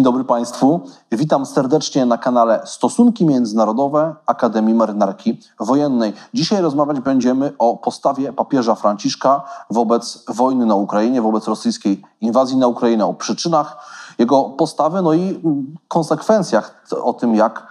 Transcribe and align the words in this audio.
Dzień 0.00 0.04
dobry 0.04 0.24
Państwu. 0.24 0.80
Witam 1.12 1.46
serdecznie 1.46 2.06
na 2.06 2.18
kanale 2.18 2.60
Stosunki 2.64 3.26
Międzynarodowe 3.26 4.14
Akademii 4.26 4.74
Marynarki 4.74 5.40
Wojennej. 5.58 6.12
Dzisiaj 6.34 6.62
rozmawiać 6.62 7.00
będziemy 7.00 7.52
o 7.58 7.76
postawie 7.76 8.32
papieża 8.32 8.74
Franciszka 8.74 9.42
wobec 9.70 10.24
wojny 10.28 10.66
na 10.66 10.74
Ukrainie, 10.74 11.22
wobec 11.22 11.48
rosyjskiej 11.48 12.02
inwazji 12.20 12.56
na 12.56 12.66
Ukrainę, 12.66 13.06
o 13.06 13.14
przyczynach 13.14 13.76
jego 14.18 14.44
postawy, 14.44 15.02
no 15.02 15.14
i 15.14 15.42
konsekwencjach, 15.88 16.84
o 17.02 17.12
tym 17.12 17.34
jak 17.34 17.66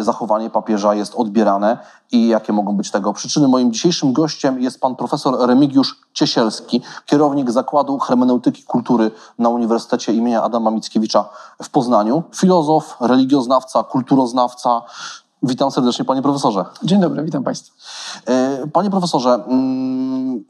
zachowanie 0.00 0.50
papieża 0.50 0.94
jest 0.94 1.14
odbierane 1.14 1.78
i 2.12 2.28
jakie 2.28 2.52
mogą 2.52 2.76
być 2.76 2.90
tego 2.90 3.12
przyczyny. 3.12 3.48
Moim 3.48 3.72
dzisiejszym 3.72 4.12
gościem 4.12 4.60
jest 4.60 4.80
pan 4.80 4.96
profesor 4.96 5.48
Remigiusz 5.48 6.00
Ciesielski, 6.14 6.82
kierownik 7.06 7.50
Zakładu 7.50 7.98
Hermeneutyki 7.98 8.64
Kultury 8.64 9.10
na 9.38 9.48
Uniwersytecie 9.48 10.12
imienia 10.12 10.42
Adama 10.42 10.70
Mickiewicza 10.70 11.28
w 11.62 11.70
Poznaniu, 11.70 12.22
filozof, 12.34 12.96
religioznawca, 13.00 13.82
kulturoznawca. 13.82 14.82
Witam 15.42 15.70
serdecznie, 15.70 16.04
panie 16.04 16.22
profesorze. 16.22 16.64
Dzień 16.82 17.00
dobry, 17.00 17.22
witam 17.22 17.44
państwa. 17.44 17.74
E, 18.26 18.66
panie 18.72 18.90
profesorze, 18.90 19.44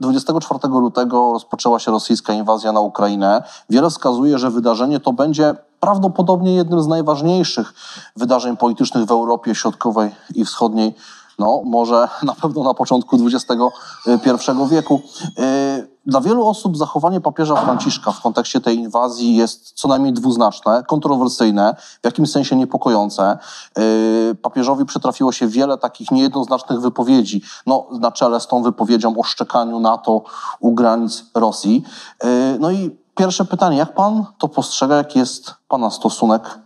24 0.00 0.60
mm, 0.64 0.80
lutego 0.80 1.32
rozpoczęła 1.32 1.78
się 1.78 1.90
rosyjska 1.90 2.32
inwazja 2.32 2.72
na 2.72 2.80
Ukrainę. 2.80 3.42
Wiele 3.70 3.90
wskazuje, 3.90 4.38
że 4.38 4.50
wydarzenie 4.50 5.00
to 5.00 5.12
będzie 5.12 5.54
prawdopodobnie 5.82 6.54
jednym 6.54 6.82
z 6.82 6.86
najważniejszych 6.86 7.74
wydarzeń 8.16 8.56
politycznych 8.56 9.04
w 9.04 9.10
Europie 9.10 9.54
Środkowej 9.54 10.10
i 10.34 10.44
Wschodniej 10.44 10.94
no 11.38 11.62
może 11.64 12.08
na 12.22 12.34
pewno 12.34 12.62
na 12.62 12.74
początku 12.74 13.16
XXI 13.26 14.50
wieku. 14.70 15.02
Y, 15.38 15.92
dla 16.06 16.20
wielu 16.20 16.46
osób 16.46 16.76
zachowanie 16.76 17.20
papieża 17.20 17.56
Franciszka 17.56 18.12
w 18.12 18.20
kontekście 18.20 18.60
tej 18.60 18.76
inwazji 18.76 19.36
jest 19.36 19.72
co 19.72 19.88
najmniej 19.88 20.12
dwuznaczne, 20.12 20.84
kontrowersyjne, 20.88 21.76
w 22.02 22.04
jakimś 22.04 22.30
sensie 22.30 22.56
niepokojące. 22.56 23.38
Y, 23.78 24.34
papieżowi 24.42 24.84
przytrafiło 24.84 25.32
się 25.32 25.46
wiele 25.46 25.78
takich 25.78 26.10
niejednoznacznych 26.10 26.80
wypowiedzi, 26.80 27.42
no, 27.66 27.86
na 28.00 28.12
czele 28.12 28.40
z 28.40 28.46
tą 28.46 28.62
wypowiedzią 28.62 29.18
o 29.18 29.22
szczekaniu 29.22 29.80
NATO 29.80 30.22
u 30.60 30.72
granic 30.74 31.24
Rosji. 31.34 31.84
Y, 32.24 32.58
no 32.60 32.70
i 32.70 33.01
pierwsze 33.14 33.44
pytanie, 33.44 33.76
jak 33.76 33.94
pan 33.94 34.24
to 34.38 34.48
postrzega, 34.48 34.96
jaki 34.96 35.18
jest 35.18 35.54
pana 35.68 35.90
stosunek 35.90 36.58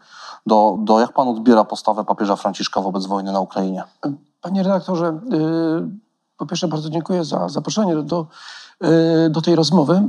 do, 0.46 0.76
do 0.80 1.00
jak 1.00 1.12
pan 1.12 1.28
odbiera 1.28 1.64
postawę 1.64 2.04
papieża 2.04 2.36
Franciszka 2.36 2.80
wobec 2.80 3.06
wojny 3.06 3.32
na 3.32 3.40
Ukrainie? 3.40 3.84
Panie 4.42 4.62
redaktorze, 4.62 5.08
y, 5.08 6.36
po 6.36 6.46
pierwsze 6.46 6.68
bardzo 6.68 6.90
dziękuję 6.90 7.24
za 7.24 7.48
zaproszenie 7.48 7.96
do, 7.96 8.26
y, 9.26 9.30
do 9.30 9.42
tej 9.42 9.56
rozmowy. 9.56 10.02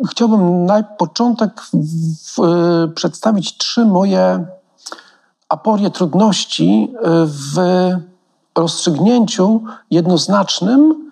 Y, 0.00 0.06
chciałbym 0.10 0.66
na 0.66 0.82
początek 0.82 1.62
przedstawić 2.94 3.58
trzy 3.58 3.84
moje 3.84 4.46
aporie 5.48 5.90
trudności 5.90 6.94
w 7.24 7.56
rozstrzygnięciu 8.54 9.62
jednoznacznym, 9.90 11.10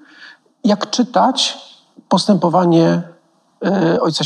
jak 0.64 0.90
czytać 0.90 1.69
postępowanie 2.10 3.02
Ojca, 4.00 4.24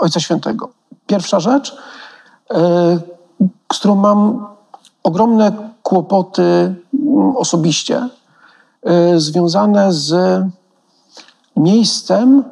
Ojca 0.00 0.20
Świętego. 0.20 0.68
Pierwsza 1.06 1.40
rzecz, 1.40 1.76
z 3.72 3.78
którą 3.78 3.94
mam 3.94 4.46
ogromne 5.02 5.52
kłopoty 5.82 6.42
mm, 6.94 7.36
osobiście 7.36 8.08
związane 9.16 9.92
z 9.92 10.42
miejscem 11.56 12.44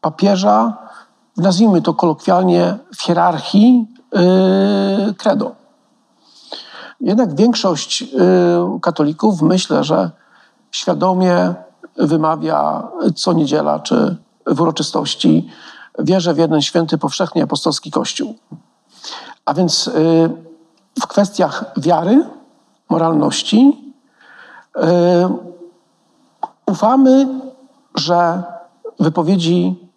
papieża, 0.00 0.76
nazwijmy 1.36 1.82
to 1.82 1.94
kolokwialnie, 1.94 2.78
w 2.96 3.02
hierarchii 3.02 3.86
credo. 5.18 5.54
Jednak 7.00 7.34
większość 7.34 8.04
katolików 8.82 9.42
myślę, 9.42 9.84
że 9.84 10.10
świadomie 10.70 11.54
wymawia 11.98 12.88
co 13.14 13.32
niedziela 13.32 13.78
czy 13.78 14.16
w 14.46 14.60
uroczystości 14.60 15.50
wierzę 15.98 16.34
w 16.34 16.38
jeden 16.38 16.62
święty, 16.62 16.98
powszechnie 16.98 17.42
apostolski 17.42 17.90
Kościół. 17.90 18.34
A 19.44 19.54
więc 19.54 19.90
w 21.02 21.06
kwestiach 21.06 21.64
wiary, 21.76 22.24
moralności. 22.90 23.92
E, 24.76 25.38
ufamy, 26.66 27.26
że 27.94 28.42
wypowiedzi 29.00 29.90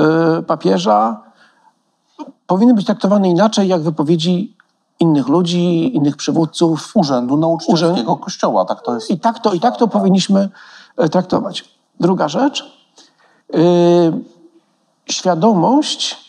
e, 0.00 0.42
papieża 0.42 1.20
powinny 2.46 2.74
być 2.74 2.86
traktowane 2.86 3.28
inaczej 3.28 3.68
jak 3.68 3.82
wypowiedzi 3.82 4.56
innych 5.00 5.28
ludzi, 5.28 5.96
innych 5.96 6.16
przywódców. 6.16 6.90
Urzędu 6.94 7.36
Nauczycielskiego 7.36 8.12
Urzęd... 8.12 8.20
Kościoła, 8.24 8.64
tak 8.64 8.82
to 8.82 8.94
jest. 8.94 9.10
I 9.10 9.18
tak 9.18 9.38
to, 9.38 9.52
I 9.52 9.60
tak 9.60 9.76
to 9.76 9.88
powinniśmy 9.88 10.48
traktować. 11.10 11.64
Druga 12.00 12.28
rzecz. 12.28 12.64
świadomość 15.06 16.24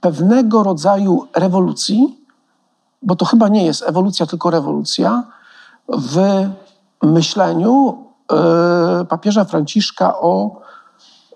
pewnego 0.00 0.62
rodzaju 0.62 1.26
rewolucji, 1.36 2.26
bo 3.02 3.16
to 3.16 3.24
chyba 3.24 3.48
nie 3.48 3.66
jest 3.66 3.82
ewolucja, 3.82 4.26
tylko 4.26 4.50
rewolucja, 4.50 5.22
w 5.88 6.46
myśleniu 7.02 8.04
e, 8.32 9.04
papieża 9.04 9.44
Franciszka 9.44 10.20
o 10.20 10.60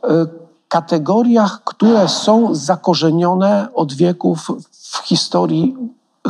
e, 0.04 0.26
kategoriach, 0.68 1.64
które 1.64 2.08
są 2.08 2.54
zakorzenione 2.54 3.68
od 3.74 3.92
wieków 3.92 4.50
w 4.72 4.96
historii 4.96 5.76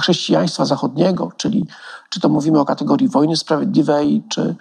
chrześcijaństwa 0.01 0.65
zachodniego, 0.65 1.33
czyli 1.37 1.67
czy 2.11 2.21
to 2.21 2.29
mówimy 2.29 2.61
o 2.61 2.65
kategorii 2.65 3.09
wojny 3.09 3.37
sprawiedliwej, 3.37 4.23
czy, 4.29 4.55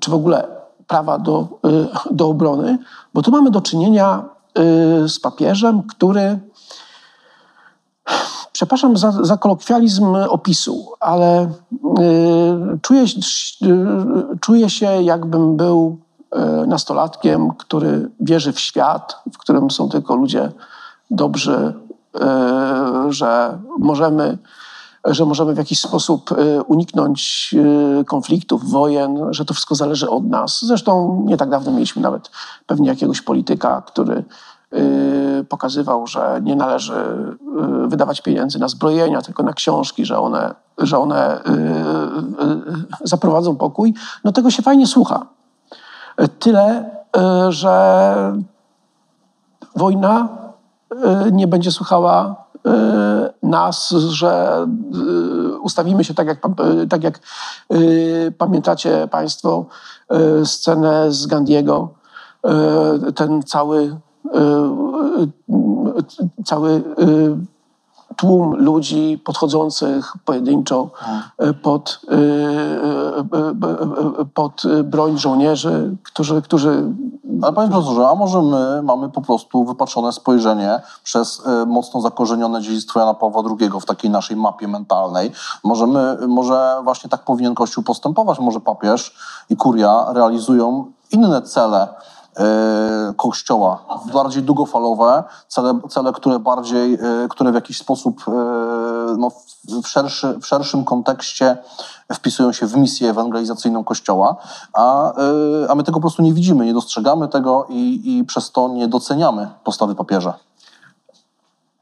czy 0.00 0.10
w 0.10 0.14
ogóle 0.14 0.48
prawa 0.86 1.18
do, 1.18 1.48
e, 1.64 2.14
do 2.14 2.28
obrony, 2.28 2.78
bo 3.14 3.22
tu 3.22 3.30
mamy 3.30 3.50
do 3.50 3.60
czynienia 3.60 4.24
z 5.06 5.20
papieżem, 5.20 5.82
który 5.82 6.40
Przepraszam 8.52 8.96
za, 8.96 9.12
za 9.12 9.36
kolokwializm 9.36 10.14
opisu, 10.14 10.92
ale 11.00 11.44
y, 11.44 11.48
czuję, 12.82 13.02
y, 13.02 14.38
czuję 14.40 14.70
się, 14.70 15.02
jakbym 15.02 15.56
był 15.56 15.98
y, 16.64 16.66
nastolatkiem, 16.66 17.50
który 17.50 18.10
wierzy 18.20 18.52
w 18.52 18.60
świat, 18.60 19.16
w 19.32 19.38
którym 19.38 19.70
są 19.70 19.88
tylko 19.88 20.16
ludzie 20.16 20.52
dobrzy, 21.10 21.74
y, 22.16 23.12
że 23.12 23.58
możemy 23.78 24.38
że 25.04 25.24
możemy 25.24 25.54
w 25.54 25.58
jakiś 25.58 25.80
sposób 25.80 26.32
y, 26.32 26.62
uniknąć 26.62 27.50
y, 28.00 28.04
konfliktów, 28.04 28.70
wojen, 28.70 29.18
że 29.30 29.44
to 29.44 29.54
wszystko 29.54 29.74
zależy 29.74 30.10
od 30.10 30.24
nas. 30.24 30.64
Zresztą 30.64 31.22
nie 31.26 31.36
tak 31.36 31.50
dawno 31.50 31.72
mieliśmy 31.72 32.02
nawet 32.02 32.30
pewnie 32.66 32.88
jakiegoś 32.88 33.20
polityka, 33.20 33.82
który 33.86 34.24
Y, 34.72 35.44
pokazywał, 35.48 36.06
że 36.06 36.40
nie 36.42 36.56
należy 36.56 36.94
wydawać 37.86 38.20
pieniędzy 38.20 38.58
na 38.58 38.68
zbrojenia, 38.68 39.22
tylko 39.22 39.42
na 39.42 39.52
książki, 39.52 40.04
że 40.04 40.18
one, 40.18 40.54
że 40.78 40.98
one 40.98 41.40
zaprowadzą 43.04 43.56
pokój, 43.56 43.94
no 44.24 44.32
tego 44.32 44.50
się 44.50 44.62
fajnie 44.62 44.86
słucha. 44.86 45.26
Tyle, 46.38 46.90
że 47.48 48.42
wojna 49.76 50.28
nie 51.32 51.46
będzie 51.46 51.70
słuchała 51.70 52.41
nas, 53.42 53.88
że 53.90 54.66
ustawimy 55.62 56.04
się 56.04 56.14
tak 56.14 56.26
jak, 56.26 56.38
tak 56.88 57.04
jak 57.04 57.20
pamiętacie 58.38 59.08
Państwo 59.10 59.66
scenę 60.44 61.12
z 61.12 61.26
Gandiego, 61.26 61.88
ten 63.14 63.42
cały 63.42 63.96
Y, 64.26 64.38
y, 65.50 66.44
cały 66.44 66.70
y, 66.70 66.82
tłum 68.16 68.56
ludzi 68.56 69.22
podchodzących 69.24 70.12
pojedynczo 70.24 70.90
pod, 71.62 72.00
pod 74.34 74.62
broń 74.84 75.18
żołnierzy, 75.18 75.96
którzy, 76.02 76.42
którzy... 76.42 76.84
Ale 77.42 77.52
panie 77.52 77.70
profesorze, 77.70 78.08
a 78.08 78.14
może 78.14 78.42
my 78.42 78.82
mamy 78.82 79.08
po 79.08 79.20
prostu 79.20 79.64
wypaczone 79.64 80.12
spojrzenie 80.12 80.80
przez 81.04 81.42
mocno 81.66 82.00
zakorzenione 82.00 82.62
dziedzictwo 82.62 83.00
Jana 83.00 83.14
Pawła 83.14 83.42
II 83.60 83.70
w 83.80 83.84
takiej 83.84 84.10
naszej 84.10 84.36
mapie 84.36 84.68
mentalnej. 84.68 85.32
Możemy, 85.64 86.16
może 86.28 86.80
właśnie 86.84 87.10
tak 87.10 87.24
powinien 87.24 87.54
Kościół 87.54 87.84
postępować, 87.84 88.38
może 88.38 88.60
papież 88.60 89.14
i 89.50 89.56
kuria 89.56 90.06
realizują 90.12 90.92
inne 91.12 91.42
cele 91.42 91.88
E, 91.88 92.11
kościoła, 93.16 93.84
bardziej 94.12 94.42
długofalowe, 94.42 95.24
cele, 95.48 95.80
cele 95.88 96.12
które 96.12 96.38
bardziej, 96.38 96.94
e, 96.94 96.98
które 97.30 97.52
w 97.52 97.54
jakiś 97.54 97.78
sposób 97.78 98.24
e, 98.28 98.30
no, 99.18 99.30
w, 99.82 99.88
szerszy, 99.88 100.38
w 100.40 100.46
szerszym 100.46 100.84
kontekście 100.84 101.56
wpisują 102.12 102.52
się 102.52 102.66
w 102.66 102.76
misję 102.76 103.10
ewangelizacyjną 103.10 103.84
Kościoła, 103.84 104.36
a, 104.72 105.12
a 105.68 105.74
my 105.74 105.82
tego 105.82 105.96
po 105.96 106.00
prostu 106.00 106.22
nie 106.22 106.34
widzimy, 106.34 106.66
nie 106.66 106.74
dostrzegamy 106.74 107.28
tego 107.28 107.66
i, 107.68 108.00
i 108.04 108.24
przez 108.24 108.50
to 108.50 108.68
nie 108.68 108.88
doceniamy 108.88 109.50
postawy 109.64 109.94
papieża. 109.94 110.34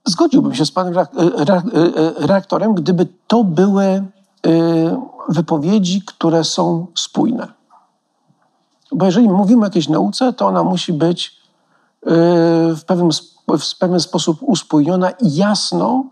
Zgodziłbym 0.04 0.54
się 0.54 0.66
z 0.66 0.70
panem 0.72 0.94
reaktorem, 2.16 2.74
gdyby 2.74 3.06
to 3.26 3.44
były 3.44 4.04
wypowiedzi, 5.28 6.02
które 6.06 6.44
są 6.44 6.86
spójne. 6.94 7.59
Bo 8.92 9.06
jeżeli 9.06 9.28
mówimy 9.28 9.62
o 9.62 9.64
jakiejś 9.64 9.88
nauce, 9.88 10.32
to 10.32 10.46
ona 10.46 10.64
musi 10.64 10.92
być 10.92 11.40
w 12.02 12.80
pewnym, 12.86 13.10
w 13.58 13.78
pewien 13.78 14.00
sposób 14.00 14.38
uspójniona 14.42 15.10
i 15.10 15.34
jasno 15.34 16.04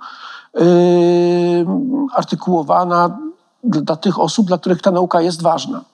artykułowana 2.14 3.18
dla 3.64 3.96
tych 3.96 4.20
osób, 4.20 4.46
dla 4.46 4.58
których 4.58 4.82
ta 4.82 4.90
nauka 4.90 5.20
jest 5.20 5.42
ważna. 5.42 5.84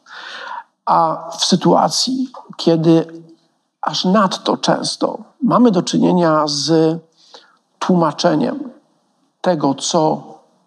A 0.86 1.28
w 1.38 1.44
sytuacji, 1.44 2.28
kiedy 2.56 3.22
aż 3.82 4.04
nadto 4.04 4.56
często 4.56 5.18
mamy 5.42 5.70
do 5.70 5.82
czynienia 5.82 6.42
z 6.46 6.98
tłumaczeniem 7.78 8.70
tego, 9.40 9.74
co 9.74 10.22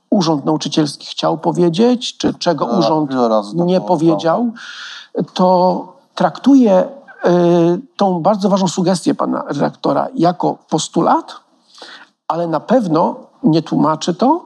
urząd 0.10 0.46
nauczycielski 0.46 1.08
chciał 1.08 1.38
powiedzieć, 1.38 2.18
czy 2.18 2.34
czego 2.34 2.66
urząd 2.66 3.12
nie 3.54 3.82
powiedział, 3.82 4.52
to 5.34 5.97
traktuje 6.18 6.84
y, 6.84 7.82
tą 7.98 8.22
bardzo 8.22 8.50
ważną 8.50 8.68
sugestię 8.68 9.16
pana 9.16 9.44
redaktora 9.48 10.08
jako 10.16 10.58
postulat, 10.70 11.36
ale 12.28 12.48
na 12.48 12.60
pewno 12.60 13.16
nie 13.44 13.62
tłumaczy 13.62 14.14
to 14.14 14.46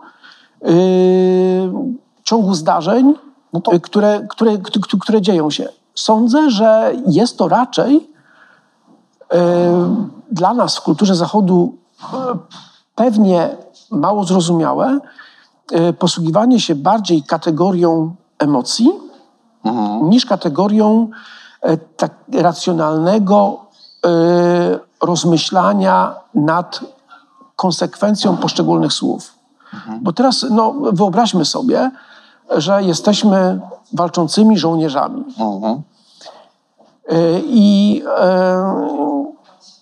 y, 0.67 1.71
ciągu 2.23 2.53
zdarzeń, 2.53 3.13
no 3.53 3.61
to... 3.61 3.71
które, 3.79 4.27
które, 4.29 4.57
które 5.01 5.21
dzieją 5.21 5.51
się. 5.51 5.69
Sądzę, 5.95 6.49
że 6.49 6.93
jest 7.07 7.37
to 7.37 7.47
raczej 7.47 7.95
y, 7.95 9.37
dla 10.31 10.53
nas 10.53 10.77
w 10.77 10.81
kulturze 10.81 11.15
Zachodu 11.15 11.75
pewnie 12.95 13.57
mało 13.91 14.23
zrozumiałe, 14.23 14.99
posługiwanie 15.99 16.59
się 16.59 16.75
bardziej 16.75 17.23
kategorią 17.23 18.15
emocji 18.39 18.91
mhm. 19.63 20.09
niż 20.09 20.25
kategorią 20.25 21.09
E, 21.09 21.40
tak 21.97 22.11
racjonalnego 22.33 23.65
e, 24.05 24.09
rozmyślania 25.01 26.15
nad 26.33 26.79
konsekwencją 27.55 28.37
poszczególnych 28.37 28.93
słów. 28.93 29.33
Mhm. 29.73 29.99
Bo 30.03 30.13
teraz 30.13 30.45
no, 30.49 30.73
wyobraźmy 30.91 31.45
sobie, 31.45 31.91
że 32.57 32.83
jesteśmy 32.83 33.59
walczącymi 33.93 34.57
żołnierzami. 34.57 35.23
Mhm. 35.39 35.81
E, 37.09 37.15
I, 37.45 38.03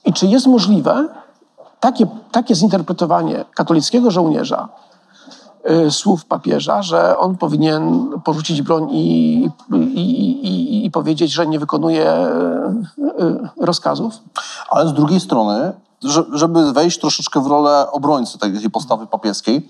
I 0.06 0.14
czy 0.14 0.28
jest 0.28 0.48
możliwe 0.48 1.08
takie, 1.80 2.08
takie 2.32 2.56
zinterpretowanie 2.56 3.46
katolickiego 3.56 4.12
żołnierza 4.12 4.70
słów 5.90 6.26
papieża, 6.26 6.82
że 6.82 7.18
on 7.18 7.38
powinien 7.38 8.10
porzucić 8.24 8.62
broń 8.62 8.88
i, 8.92 9.50
i, 9.74 10.02
i, 10.02 10.86
i 10.86 10.92
powiedzieć, 10.92 11.32
że 11.32 11.48
nie 11.48 11.60
wykonuje 11.60 12.14
y, 12.14 13.24
y, 13.24 13.66
rozkazów. 13.66 14.14
Ale 14.70 14.90
z 14.90 14.94
drugiej 14.94 15.20
strony, 15.20 15.74
żeby 16.34 16.74
wejść 16.74 17.00
troszeczkę 17.00 17.44
w 17.44 17.48
rolę 17.48 17.92
obrońcy 17.92 18.38
tej 18.38 18.70
postawy 18.70 19.08
papieskiej, 19.08 19.70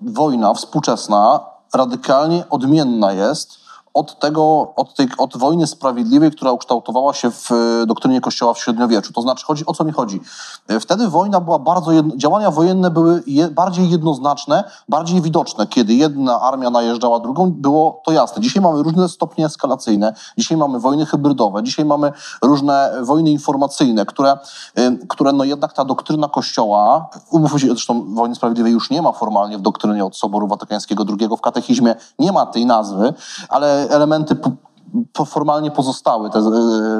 wojna 0.00 0.54
współczesna 0.54 1.40
radykalnie 1.74 2.44
odmienna 2.50 3.12
jest 3.12 3.65
od 3.96 4.18
tego, 4.18 4.72
od, 4.76 4.94
tej, 4.94 5.08
od 5.18 5.36
wojny 5.36 5.66
sprawiedliwej, 5.66 6.30
która 6.30 6.52
ukształtowała 6.52 7.14
się 7.14 7.30
w 7.30 7.52
e, 7.52 7.86
doktrynie 7.86 8.20
Kościoła 8.20 8.54
w 8.54 8.58
średniowieczu. 8.58 9.12
To 9.12 9.22
znaczy, 9.22 9.44
chodzi, 9.46 9.66
o 9.66 9.74
co 9.74 9.84
mi 9.84 9.92
chodzi? 9.92 10.20
E, 10.68 10.80
wtedy 10.80 11.08
wojna 11.08 11.40
była 11.40 11.58
bardzo, 11.58 11.92
jedno, 11.92 12.16
działania 12.16 12.50
wojenne 12.50 12.90
były 12.90 13.22
je, 13.26 13.48
bardziej 13.48 13.90
jednoznaczne, 13.90 14.64
bardziej 14.88 15.20
widoczne. 15.20 15.66
Kiedy 15.66 15.94
jedna 15.94 16.40
armia 16.40 16.70
najeżdżała 16.70 17.20
drugą, 17.20 17.52
było 17.52 18.02
to 18.04 18.12
jasne. 18.12 18.42
Dzisiaj 18.42 18.62
mamy 18.62 18.82
różne 18.82 19.08
stopnie 19.08 19.46
eskalacyjne, 19.46 20.14
dzisiaj 20.38 20.58
mamy 20.58 20.80
wojny 20.80 21.06
hybrydowe, 21.06 21.62
dzisiaj 21.62 21.84
mamy 21.84 22.12
różne 22.42 22.92
wojny 23.02 23.30
informacyjne, 23.30 24.06
które, 24.06 24.38
e, 24.74 24.92
które 25.08 25.32
no 25.32 25.44
jednak 25.44 25.72
ta 25.72 25.84
doktryna 25.84 26.28
Kościoła, 26.28 27.10
umówmy 27.30 27.60
się, 27.60 27.66
zresztą 27.66 28.14
wojny 28.14 28.34
sprawiedliwej 28.34 28.72
już 28.72 28.90
nie 28.90 29.02
ma 29.02 29.12
formalnie 29.12 29.58
w 29.58 29.60
doktrynie 29.60 30.04
od 30.04 30.16
Soboru 30.16 30.48
Watykańskiego 30.48 31.04
II, 31.20 31.28
w 31.38 31.40
katechizmie 31.40 31.94
nie 32.18 32.32
ma 32.32 32.46
tej 32.46 32.66
nazwy, 32.66 33.14
ale 33.48 33.85
elementy 33.90 34.36
po, 35.12 35.24
formalnie 35.24 35.70
pozostały 35.70 36.30
te, 36.30 36.38
e, 36.38 36.42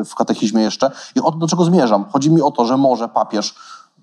w 0.05 0.15
katechizmie 0.15 0.62
jeszcze. 0.62 0.91
I 1.15 1.21
o 1.21 1.33
to, 1.33 1.38
do 1.38 1.47
czego 1.47 1.65
zmierzam? 1.65 2.05
Chodzi 2.12 2.31
mi 2.31 2.43
o 2.43 2.50
to, 2.50 2.65
że 2.65 2.77
może 2.77 3.09
papież 3.09 3.55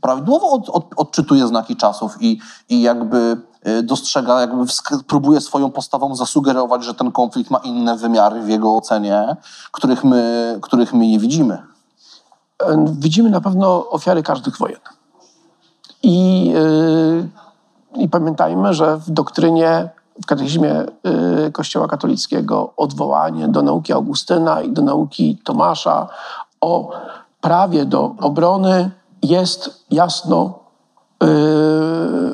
prawidłowo 0.02 0.52
od, 0.52 0.70
od, 0.70 0.86
odczytuje 0.96 1.48
znaki 1.48 1.76
czasów 1.76 2.22
i, 2.22 2.40
i 2.70 2.82
jakby 2.82 3.38
e, 3.62 3.84
dostrzega, 3.84 4.42
jakby 4.42 4.66
próbuje 5.08 5.42
swoją 5.42 5.72
postawą 5.72 6.16
zasugerować, 6.16 6.84
że 6.84 6.94
ten 6.94 7.12
konflikt 7.12 7.52
ma 7.52 7.58
inne 7.58 7.98
wymiary 7.98 8.42
w 8.42 8.50
jego 8.50 8.76
ocenie, 8.76 9.36
których 9.72 10.04
my, 10.04 10.58
których 10.62 10.94
my 10.94 11.08
nie 11.08 11.20
widzimy. 11.20 11.64
E, 12.64 12.86
widzimy 13.00 13.30
na 13.30 13.42
pewno 13.42 13.90
ofiary 13.90 14.24
każdych 14.24 14.58
wojen. 14.58 14.80
I, 16.04 16.46
yy, 16.46 17.30
i 17.96 18.10
pamiętajmy, 18.10 18.74
że 18.74 18.98
w 18.98 19.12
doktrynie 19.12 19.90
w 20.22 20.26
katechizmie 20.26 20.86
y, 21.48 21.52
Kościoła 21.52 21.88
katolickiego 21.88 22.74
odwołanie 22.78 23.48
do 23.48 23.62
nauki 23.62 23.94
Augustyna 23.94 24.62
i 24.62 24.72
do 24.72 24.82
nauki 24.82 25.38
Tomasza 25.44 26.10
o 26.62 26.92
prawie 27.42 27.86
do 27.86 28.16
obrony 28.22 28.92
jest 29.24 29.86
jasno 29.92 30.60
y, 31.24 31.28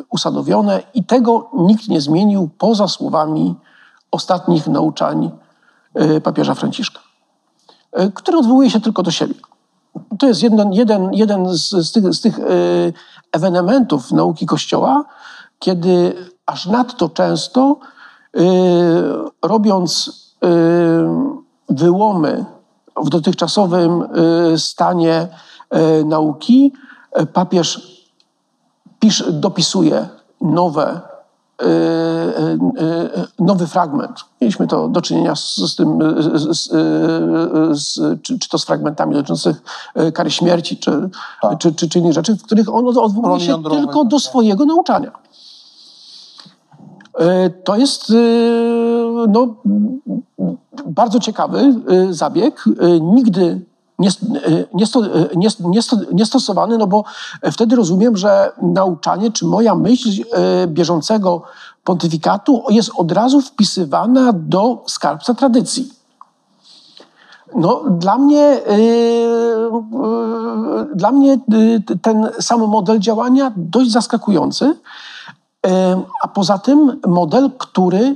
usadowione 0.10 0.84
i 0.94 1.04
tego 1.04 1.50
nikt 1.54 1.88
nie 1.88 2.02
zmienił 2.02 2.50
poza 2.58 2.88
słowami 2.88 3.56
ostatnich 4.12 4.68
nauczań 4.68 5.32
y, 6.02 6.22
papieża 6.22 6.54
Franciszka, 6.54 7.00
który 8.14 8.38
odwołuje 8.38 8.70
się 8.70 8.82
tylko 8.82 9.04
do 9.04 9.12
siebie. 9.12 9.36
To 10.20 10.28
jest 10.28 10.44
jeden, 10.44 10.74
jeden, 10.74 11.14
jeden 11.14 11.50
z, 11.50 11.70
z 11.70 11.92
tych, 11.92 12.14
z 12.14 12.22
tych 12.22 12.40
ewenementów 13.32 14.12
nauki 14.12 14.46
Kościoła, 14.46 15.06
kiedy 15.60 16.16
aż 16.50 16.66
nadto 16.66 17.10
często, 17.10 17.78
y, 18.38 18.42
robiąc 19.42 20.08
y, 20.44 20.48
wyłomy 21.70 22.46
w 23.04 23.10
dotychczasowym 23.10 24.02
y, 24.54 24.60
stanie 24.60 25.28
nauki, 26.06 26.74
papież 27.34 28.02
pisz, 29.00 29.32
dopisuje 29.32 30.08
nowe, 30.42 31.02
nowy 33.40 33.68
fragment. 33.68 34.20
Mieliśmy 34.42 34.68
to 34.68 34.88
do 34.88 35.02
czynienia 35.02 35.36
z, 35.36 35.56
z 35.56 35.76
tym, 35.76 36.00
z, 36.20 36.70
z, 37.72 38.00
czy, 38.22 38.40
czy, 38.40 38.50
to 38.50 38.58
z 38.58 38.66
fragmentami 38.66 39.14
dotyczących 39.14 39.62
kary 40.14 40.32
śmierci, 40.32 40.78
czy, 40.78 41.10
tak. 41.42 41.58
czy, 41.58 41.74
czy, 41.74 41.90
czy 41.90 42.00
innych 42.00 42.14
rzeczy, 42.14 42.36
w 42.36 42.44
których 42.44 42.74
on 42.74 42.98
odwołuje 42.98 43.40
się 43.40 43.64
tylko 43.64 44.06
do 44.06 44.20
swojego 44.20 44.66
nauczania. 44.66 45.12
E, 47.20 47.50
to 47.50 47.76
jest 47.76 48.10
e, 48.10 48.14
no, 49.28 49.56
bardzo 50.86 51.20
ciekawy 51.20 51.60
e, 51.60 52.14
zabieg. 52.14 52.64
Nigdy 53.02 53.62
niestosowany, 56.12 56.78
no 56.78 56.88
bo 56.88 57.04
wtedy 57.52 57.76
rozumiem, 57.76 58.18
że 58.18 58.52
nauczanie 58.62 59.32
czy 59.32 59.46
moja 59.46 59.76
myśl 59.76 60.10
bieżącego 60.68 61.42
pontyfikatu 61.84 62.64
jest 62.70 62.92
od 62.98 63.12
razu 63.12 63.42
wpisywana 63.42 64.34
do 64.34 64.84
skarbca 64.88 65.34
tradycji. 65.34 65.90
No, 67.56 67.84
dla 67.90 68.18
mnie, 68.18 68.60
dla 70.96 71.12
mnie 71.12 71.38
ten 72.02 72.30
sam 72.40 72.60
model 72.60 73.00
działania 73.00 73.52
dość 73.56 73.92
zaskakujący. 73.92 74.76
A 76.24 76.28
poza 76.28 76.58
tym 76.58 77.00
model, 77.08 77.52
który, 77.58 78.16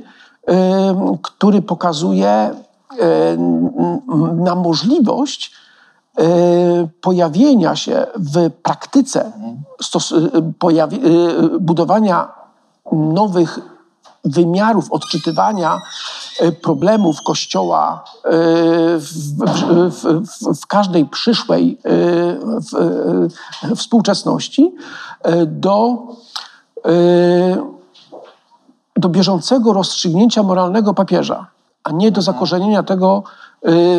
który 1.22 1.62
pokazuje 1.62 2.56
na 4.36 4.56
możliwość 4.56 5.52
pojawienia 7.02 7.76
się 7.76 8.08
w 8.16 8.52
praktyce 8.52 9.32
stos, 9.82 10.14
pojawi, 10.60 11.00
budowania 11.60 12.32
nowych 12.92 13.60
wymiarów 14.26 14.92
odczytywania 14.92 15.82
problemów 16.62 17.18
Kościoła 17.26 18.04
w, 18.98 19.08
w, 19.92 20.28
w, 20.28 20.62
w 20.62 20.68
każdej 20.68 21.06
przyszłej 21.06 21.80
współczesności 23.76 24.76
do 25.46 25.98
do 28.98 29.10
bieżącego 29.10 29.74
rozstrzygnięcia 29.74 30.44
moralnego 30.44 30.94
papieża, 30.94 31.48
a 31.84 31.92
nie 31.92 32.12
do 32.12 32.22
zakorzenienia 32.22 32.84
tego 32.84 33.24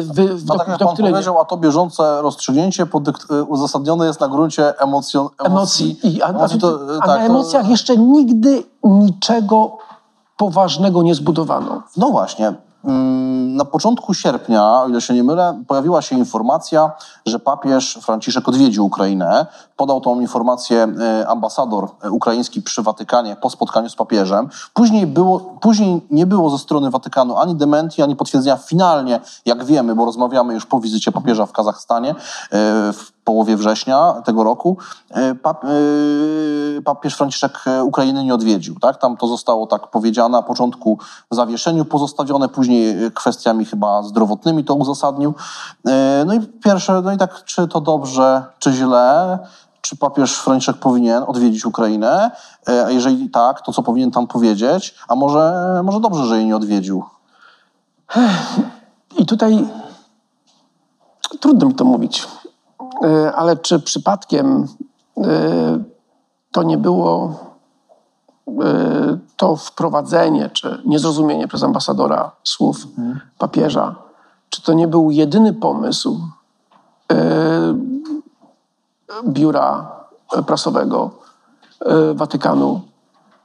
w, 0.02 0.12
w 0.14 0.46
No 0.46 0.58
tak 0.58 0.68
jak 0.68 0.78
pan 0.78 0.96
powiedział, 0.96 1.40
a 1.40 1.44
to 1.44 1.56
bieżące 1.56 2.22
rozstrzygnięcie 2.22 2.86
y, 3.30 3.44
uzasadnione 3.44 4.06
jest 4.06 4.20
na 4.20 4.28
gruncie 4.28 4.74
emocjon- 4.80 5.28
emocji. 5.44 5.98
I, 6.02 6.22
a, 6.22 6.26
emocji 6.28 6.60
to, 6.60 6.78
a 7.00 7.06
tak, 7.06 7.08
na 7.08 7.14
to- 7.14 7.20
emocjach 7.20 7.68
jeszcze 7.68 7.96
nigdy 7.96 8.62
niczego 8.84 9.76
poważnego 10.36 11.02
nie 11.02 11.14
zbudowano. 11.14 11.82
No 11.96 12.10
właśnie. 12.10 12.54
Mm, 12.84 13.56
Na 13.56 13.64
początku 13.64 14.14
sierpnia, 14.14 14.80
o 14.80 14.88
ile 14.88 15.00
się 15.00 15.14
nie 15.14 15.24
mylę, 15.24 15.62
pojawiła 15.68 16.02
się 16.02 16.18
informacja, 16.18 16.92
że 17.26 17.38
papież 17.38 17.98
Franciszek 18.02 18.48
odwiedził 18.48 18.86
Ukrainę. 18.86 19.46
Podał 19.76 20.00
tą 20.00 20.20
informację 20.20 20.88
e, 21.00 21.28
ambasador 21.28 21.88
e, 22.02 22.10
ukraiński 22.10 22.62
przy 22.62 22.82
Watykanie 22.82 23.36
po 23.36 23.50
spotkaniu 23.50 23.88
z 23.88 23.96
papieżem. 23.96 24.48
Później, 24.74 25.06
było, 25.06 25.40
później 25.40 26.06
nie 26.10 26.26
było 26.26 26.50
ze 26.50 26.58
strony 26.58 26.90
Watykanu 26.90 27.36
ani 27.36 27.54
dementii, 27.54 28.02
ani 28.02 28.16
potwierdzenia 28.16 28.56
finalnie, 28.56 29.20
jak 29.46 29.64
wiemy, 29.64 29.94
bo 29.94 30.04
rozmawiamy 30.04 30.54
już 30.54 30.66
po 30.66 30.80
wizycie 30.80 31.12
papieża 31.12 31.46
w 31.46 31.52
Kazachstanie 31.52 32.10
e, 32.10 32.14
w 32.92 33.13
połowie 33.25 33.57
września 33.57 34.23
tego 34.25 34.45
roku. 34.45 34.76
e, 35.11 35.21
e, 35.21 35.35
papież 36.85 37.14
Franciszek 37.14 37.64
e, 37.66 37.85
Ukrainy 37.85 38.25
nie 38.25 38.35
odwiedził. 38.35 38.75
Tak? 38.81 38.97
Tam 38.97 39.16
to 39.16 39.26
zostało 39.26 39.66
tak 39.66 39.90
powiedziane 39.90 40.33
na 40.37 40.43
początku 40.43 40.99
w 41.31 41.35
zawieszeniu 41.35 41.85
pozostawione, 41.85 42.49
później 42.49 42.97
kwestiami 43.14 43.64
chyba 43.64 44.02
zdrowotnymi 44.02 44.64
to 44.64 44.75
uzasadnił. 44.75 45.35
No 46.26 46.35
i 46.35 46.40
pierwsze, 46.40 47.02
no 47.04 47.12
i 47.12 47.16
tak, 47.16 47.45
czy 47.45 47.69
to 47.69 47.81
dobrze, 47.81 48.45
czy 48.59 48.73
źle? 48.73 49.38
Czy 49.81 49.97
papież 49.97 50.37
Franciszek 50.37 50.76
powinien 50.76 51.23
odwiedzić 51.26 51.66
Ukrainę? 51.66 52.31
A 52.87 52.90
jeżeli 52.90 53.31
tak, 53.31 53.61
to 53.61 53.73
co 53.73 53.83
powinien 53.83 54.11
tam 54.11 54.26
powiedzieć? 54.26 54.95
A 55.09 55.14
może, 55.14 55.81
może 55.85 56.00
dobrze, 56.00 56.26
że 56.26 56.37
jej 56.37 56.47
nie 56.47 56.57
odwiedził? 56.57 57.04
I 59.19 59.26
tutaj 59.26 59.66
trudno 61.40 61.66
mi 61.66 61.75
to 61.75 61.85
mówić, 61.85 62.26
ale 63.34 63.56
czy 63.56 63.80
przypadkiem 63.80 64.66
e, 65.16 65.84
to 66.52 66.62
nie 66.62 66.78
było 66.78 67.38
e, 68.48 69.18
to 69.36 69.56
wprowadzenie, 69.56 70.50
czy 70.50 70.82
niezrozumienie 70.86 71.48
przez 71.48 71.62
ambasadora 71.62 72.30
słów 72.44 72.76
papieża, 73.38 73.94
czy 74.50 74.62
to 74.62 74.72
nie 74.72 74.88
był 74.88 75.10
jedyny 75.10 75.52
pomysł 75.52 76.20
e, 77.12 77.74
biura 79.28 79.90
prasowego 80.46 81.10
e, 81.80 82.14
Watykanu 82.14 82.80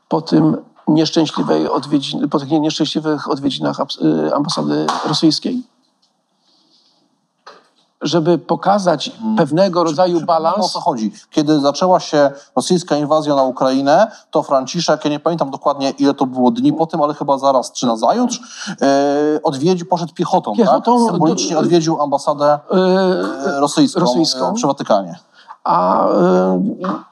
po 0.08 0.22
tym 0.22 0.58
nieszczęśliwej 0.88 1.70
odwiedzin, 1.70 2.29
po 2.29 2.39
tych 2.39 2.51
nieszczęśliwych 2.51 3.29
odwiedzinach 3.29 3.79
e, 3.79 4.36
ambasady 4.36 4.88
rosyjskiej? 5.06 5.63
Żeby 8.01 8.38
pokazać 8.38 9.12
pewnego 9.38 9.84
rodzaju 9.84 10.18
O 10.18 10.22
balans. 10.22 10.72
co 10.72 10.79
chodzi? 10.79 11.12
Kiedy 11.32 11.60
zaczęła 11.60 12.00
się 12.00 12.32
rosyjska 12.56 12.96
inwazja 12.98 13.36
na 13.36 13.44
Ukrainę, 13.44 14.12
to 14.32 14.44
Franciszek, 14.44 15.06
ja 15.06 15.12
nie 15.12 15.20
pamiętam 15.20 15.51
dokładnie 15.51 15.89
ile 15.89 16.13
to 16.13 16.25
było 16.25 16.51
dni 16.51 16.74
po 16.74 16.86
tym, 16.86 17.01
ale 17.01 17.13
chyba 17.13 17.38
zaraz 17.38 17.72
czy 17.72 17.88
nazajutrz, 17.88 18.39
e, 18.82 19.39
odwiedził, 19.44 19.88
poszedł 19.88 20.13
piechotą, 20.13 20.56
Piechotą 20.56 21.03
tak? 21.06 21.12
Symbolicznie 21.12 21.53
do- 21.56 21.60
odwiedził 21.62 22.01
ambasadę 22.01 22.60
e, 22.72 23.60
rosyjską, 23.60 24.00
rosyjską. 24.00 24.53
przy 24.53 24.68
Watykanie. 24.68 25.20
A, 25.63 26.08
e, 26.10 26.62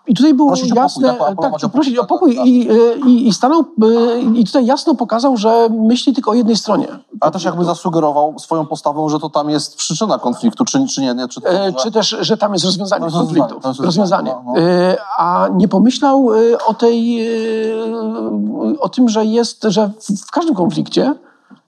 I 0.08 0.16
tutaj 0.16 0.34
było 0.34 0.50
Prosić 0.50 0.72
o 0.72 0.75
pokój, 0.75 0.84
jasne, 0.84 1.16
tak? 1.20 1.36
Pokój, 1.36 1.70
prosić 1.70 1.98
o 1.98 2.01
tak, 2.01 2.10
pokój 2.10 2.36
tak. 2.36 2.46
I, 2.46 2.70
e, 2.72 2.74
i, 3.08 3.27
i 3.27 3.34
stanął, 3.34 3.62
e, 3.62 4.20
i 4.20 4.46
tutaj 4.46 4.66
jasno 4.66 4.96
pokazał, 4.96 5.38
że 5.38 5.70
myśli 5.70 6.13
tylko 6.13 6.32
o 6.32 6.34
jednej 6.34 6.56
stronie. 6.56 6.88
Ale 7.22 7.32
też 7.32 7.44
jakby 7.44 7.66
zasugerował 7.66 8.39
swoją 8.39 8.66
postawą, 8.66 9.10
że 9.10 9.20
to 9.20 9.30
tam 9.30 9.50
jest 9.50 9.75
przyczyna 9.75 10.20
konfliktu, 10.20 10.66
czy, 10.66 10.88
czy 10.88 11.01
nie, 11.01 11.13
nie 11.16 11.27
czy, 11.27 11.42
to, 11.42 11.50
E, 11.50 11.66
że... 11.66 11.74
Czy 11.74 11.92
też, 11.92 12.16
że 12.22 12.38
tam 12.38 12.54
jest 12.54 12.66
rozwiązanie 12.66 13.06
jest 13.06 13.18
konfliktu. 13.18 13.54
rozwiązanie, 13.54 13.86
Rozwiązanie. 13.86 14.32
rozwiązanie, 14.32 14.36
no, 14.46 14.62
E, 14.62 14.98
A 15.18 15.48
nie 15.56 15.68
pomyślał 15.68 16.34
e, 16.34 16.38
o 16.66 16.74
tej, 16.74 17.27
o 18.80 18.89
tym, 18.89 19.10
że 19.10 19.25
jest, 19.25 19.63
że 19.63 19.89
w- 20.00 20.22
w 20.27 20.32
każdym 20.32 20.56
konflikcie, 20.56 21.13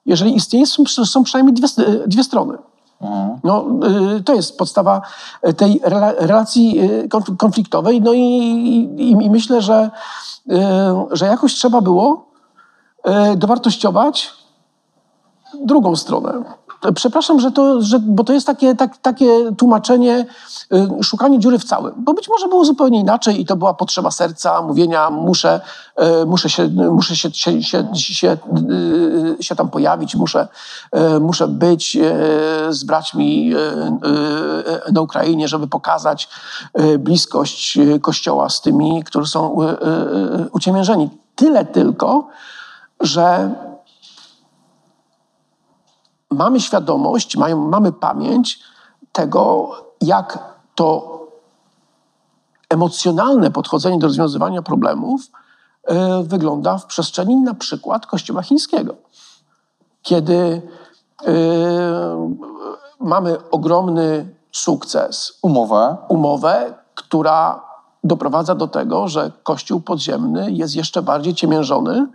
jeżeli 0.05 0.35
istnieje, 0.35 0.65
są, 0.65 0.85
są 1.05 1.23
przynajmniej 1.23 1.55
dwie, 1.55 1.67
dwie 2.07 2.23
strony. 2.23 2.57
Mhm. 3.01 3.39
No, 3.43 3.65
y, 4.17 4.23
to 4.23 4.33
jest 4.33 4.57
podstawa 4.57 5.01
tej 5.57 5.81
rela- 5.81 6.13
relacji 6.17 6.79
y, 6.79 7.07
konf- 7.07 7.37
konfliktowej. 7.37 8.01
No 8.01 8.13
i, 8.13 8.19
i, 8.97 9.11
i 9.11 9.29
myślę, 9.29 9.61
że, 9.61 9.91
y, 10.51 10.55
że 11.11 11.25
jakoś 11.25 11.53
trzeba 11.55 11.81
było 11.81 12.29
dowartościować 13.35 14.33
drugą 15.65 15.95
stronę. 15.95 16.43
Przepraszam, 16.95 17.39
że 17.39 17.51
to, 17.51 17.81
że, 17.81 17.99
bo 17.99 18.23
to 18.23 18.33
jest 18.33 18.47
takie, 18.47 18.75
tak, 18.75 18.97
takie 18.97 19.51
tłumaczenie, 19.57 20.25
y, 20.73 21.03
szukanie 21.03 21.39
dziury 21.39 21.59
w 21.59 21.63
całym. 21.63 21.93
Bo 21.97 22.13
być 22.13 22.29
może 22.29 22.47
było 22.47 22.65
zupełnie 22.65 22.99
inaczej 22.99 23.41
i 23.41 23.45
to 23.45 23.55
była 23.55 23.73
potrzeba 23.73 24.11
serca, 24.11 24.61
mówienia 24.61 25.09
muszę, 25.09 25.61
y, 26.21 26.25
muszę, 26.25 26.49
się, 26.49 26.67
muszę 26.67 27.15
się, 27.15 27.31
się, 27.31 27.63
się, 27.63 27.87
się, 27.95 28.37
y, 29.39 29.43
się 29.43 29.55
tam 29.55 29.69
pojawić, 29.69 30.15
muszę, 30.15 30.47
muszę 31.21 31.47
być 31.47 31.97
z 32.69 32.83
braćmi 32.83 33.53
na 34.91 35.01
Ukrainie, 35.01 35.47
żeby 35.47 35.67
pokazać 35.67 36.29
bliskość 36.99 37.77
Kościoła 38.01 38.49
z 38.49 38.61
tymi, 38.61 39.03
którzy 39.03 39.31
są 39.31 39.57
uciemiężeni. 40.51 41.09
Tyle 41.35 41.65
tylko, 41.65 42.27
że 42.99 43.49
mamy 46.31 46.59
świadomość, 46.59 47.37
mają, 47.37 47.69
mamy 47.69 47.91
pamięć 47.91 48.59
tego, 49.11 49.71
jak 50.01 50.55
to 50.75 51.19
emocjonalne 52.69 53.51
podchodzenie 53.51 53.99
do 53.99 54.07
rozwiązywania 54.07 54.61
problemów 54.61 55.21
e, 55.83 56.23
wygląda 56.23 56.77
w 56.77 56.85
przestrzeni 56.85 57.35
na 57.35 57.53
przykład 57.53 58.05
Kościoła 58.05 58.41
chińskiego. 58.41 58.95
Kiedy 60.01 60.61
e, 61.27 61.31
mamy 62.99 63.49
ogromny 63.51 64.35
sukces, 64.51 65.39
Umowę. 65.41 65.97
umowę, 66.09 66.73
która 66.95 67.61
doprowadza 68.03 68.55
do 68.55 68.67
tego, 68.67 69.07
że 69.07 69.31
Kościół 69.43 69.81
podziemny 69.81 70.51
jest 70.51 70.75
jeszcze 70.75 71.01
bardziej 71.01 71.35
ciemiężony 71.35 72.07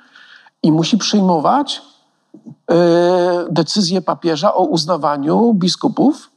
i 0.62 0.72
musi 0.72 0.98
przyjmować 0.98 1.82
decyzję 3.50 4.00
papieża 4.02 4.54
o 4.54 4.64
uznawaniu 4.64 5.54
biskupów, 5.54 6.30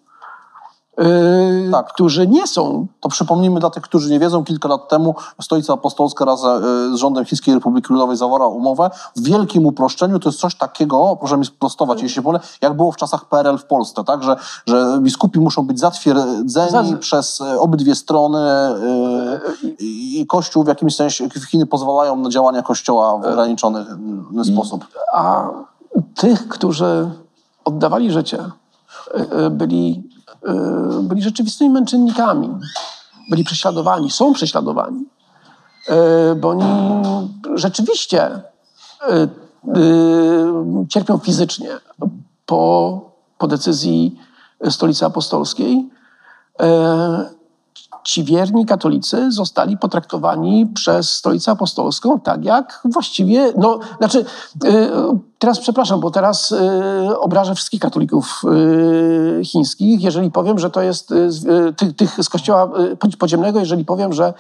e, 0.98 1.72
Tak. 1.72 1.94
którzy 1.94 2.28
nie 2.28 2.48
są 2.48 2.88
To 3.00 3.10
przypomnijmy 3.10 3.60
dla 3.60 3.70
tych, 3.70 3.84
którzy 3.84 4.12
nie 4.12 4.20
wiedzą, 4.20 4.44
kilka 4.44 4.68
lat 4.70 4.90
temu 4.90 5.16
Stolica 5.42 5.74
Apostolska 5.74 6.26
razem 6.26 6.52
e, 6.52 6.62
z 6.94 6.96
rządem 6.96 7.26
Chińskiej 7.26 7.54
Republiki 7.54 7.94
Ludowej 7.94 8.18
zawarła 8.18 8.48
umowę. 8.48 8.90
W 9.16 9.22
wielkim 9.24 9.66
uproszczeniu 9.66 10.20
to 10.20 10.30
jest 10.30 10.40
coś 10.40 10.56
takiego, 10.56 11.16
proszę 11.20 11.38
mi 11.38 11.46
sprostować, 11.46 12.02
jeśli 12.02 12.22
wolę, 12.22 12.40
jak 12.62 12.74
było 12.74 12.92
w 12.92 12.96
czasach 12.96 13.26
PRL 13.26 13.58
w 13.58 13.66
Polsce, 13.66 14.04
tak? 14.04 14.24
Że, 14.24 14.36
że 14.68 14.98
biskupi 15.02 15.40
muszą 15.40 15.68
być 15.68 15.80
zatwierdzeni 15.80 16.92
Za- 16.92 16.98
przez 17.00 17.42
e, 17.42 17.60
obydwie 17.60 17.96
strony 17.96 18.40
e, 18.40 18.76
i 19.80 20.26
Kościół 20.30 20.64
w 20.64 20.68
jakimś 20.68 20.96
sensie, 20.96 21.30
Chiny 21.52 21.66
pozwalają 21.66 22.16
na 22.16 22.30
działania 22.30 22.62
Kościoła 22.62 23.18
w 23.18 23.26
ograniczony 23.26 23.86
sposób. 24.44 24.86
A 25.14 25.48
tych, 26.02 26.48
którzy 26.48 27.12
oddawali 27.66 28.12
życie, 28.12 28.40
y, 28.40 29.46
y, 29.46 29.50
byli, 29.50 30.10
y, 31.00 31.04
byli 31.04 31.22
rzeczywistymi 31.22 31.70
męczennikami. 31.70 32.50
Byli 33.30 33.44
prześladowani, 33.44 34.12
są 34.12 34.34
prześladowani. 34.34 35.06
Bo 36.42 36.50
oni 36.50 36.64
rzeczywiście 37.54 38.42
cierpią 40.90 41.18
fizycznie 41.18 41.70
po, 42.46 43.02
po 43.38 43.48
decyzji 43.48 44.20
Stolicy 44.70 45.06
Apostolskiej. 45.06 45.90
Ci 48.04 48.24
wierni 48.24 48.66
katolicy 48.66 49.32
zostali 49.32 49.78
potraktowani 49.78 50.66
przez 50.66 51.10
Stolicę 51.10 51.52
Apostolską 51.52 52.20
tak 52.20 52.46
jak 52.46 52.82
właściwie, 52.86 53.54
no, 53.58 53.80
znaczy, 53.98 54.26
teraz 55.40 55.60
przepraszam, 55.60 56.00
bo 56.00 56.12
teraz 56.12 56.52
y, 56.52 57.20
obrażę 57.20 57.56
wszystkich 57.56 57.80
katolików 57.82 58.42
y, 59.40 59.46
chińskich, 59.46 60.02
jeżeli 60.02 60.32
powiem, 60.32 60.60
że 60.60 60.70
to 60.70 60.82
jest 60.82 61.12
y, 61.12 61.16
y, 61.70 61.74
tych, 61.74 61.96
tych 61.96 62.24
z 62.24 62.30
kościoła 62.30 62.70
y, 63.14 63.18
podziemnego, 63.18 63.60
jeżeli 63.60 63.86
powiem, 63.86 64.14
że, 64.14 64.34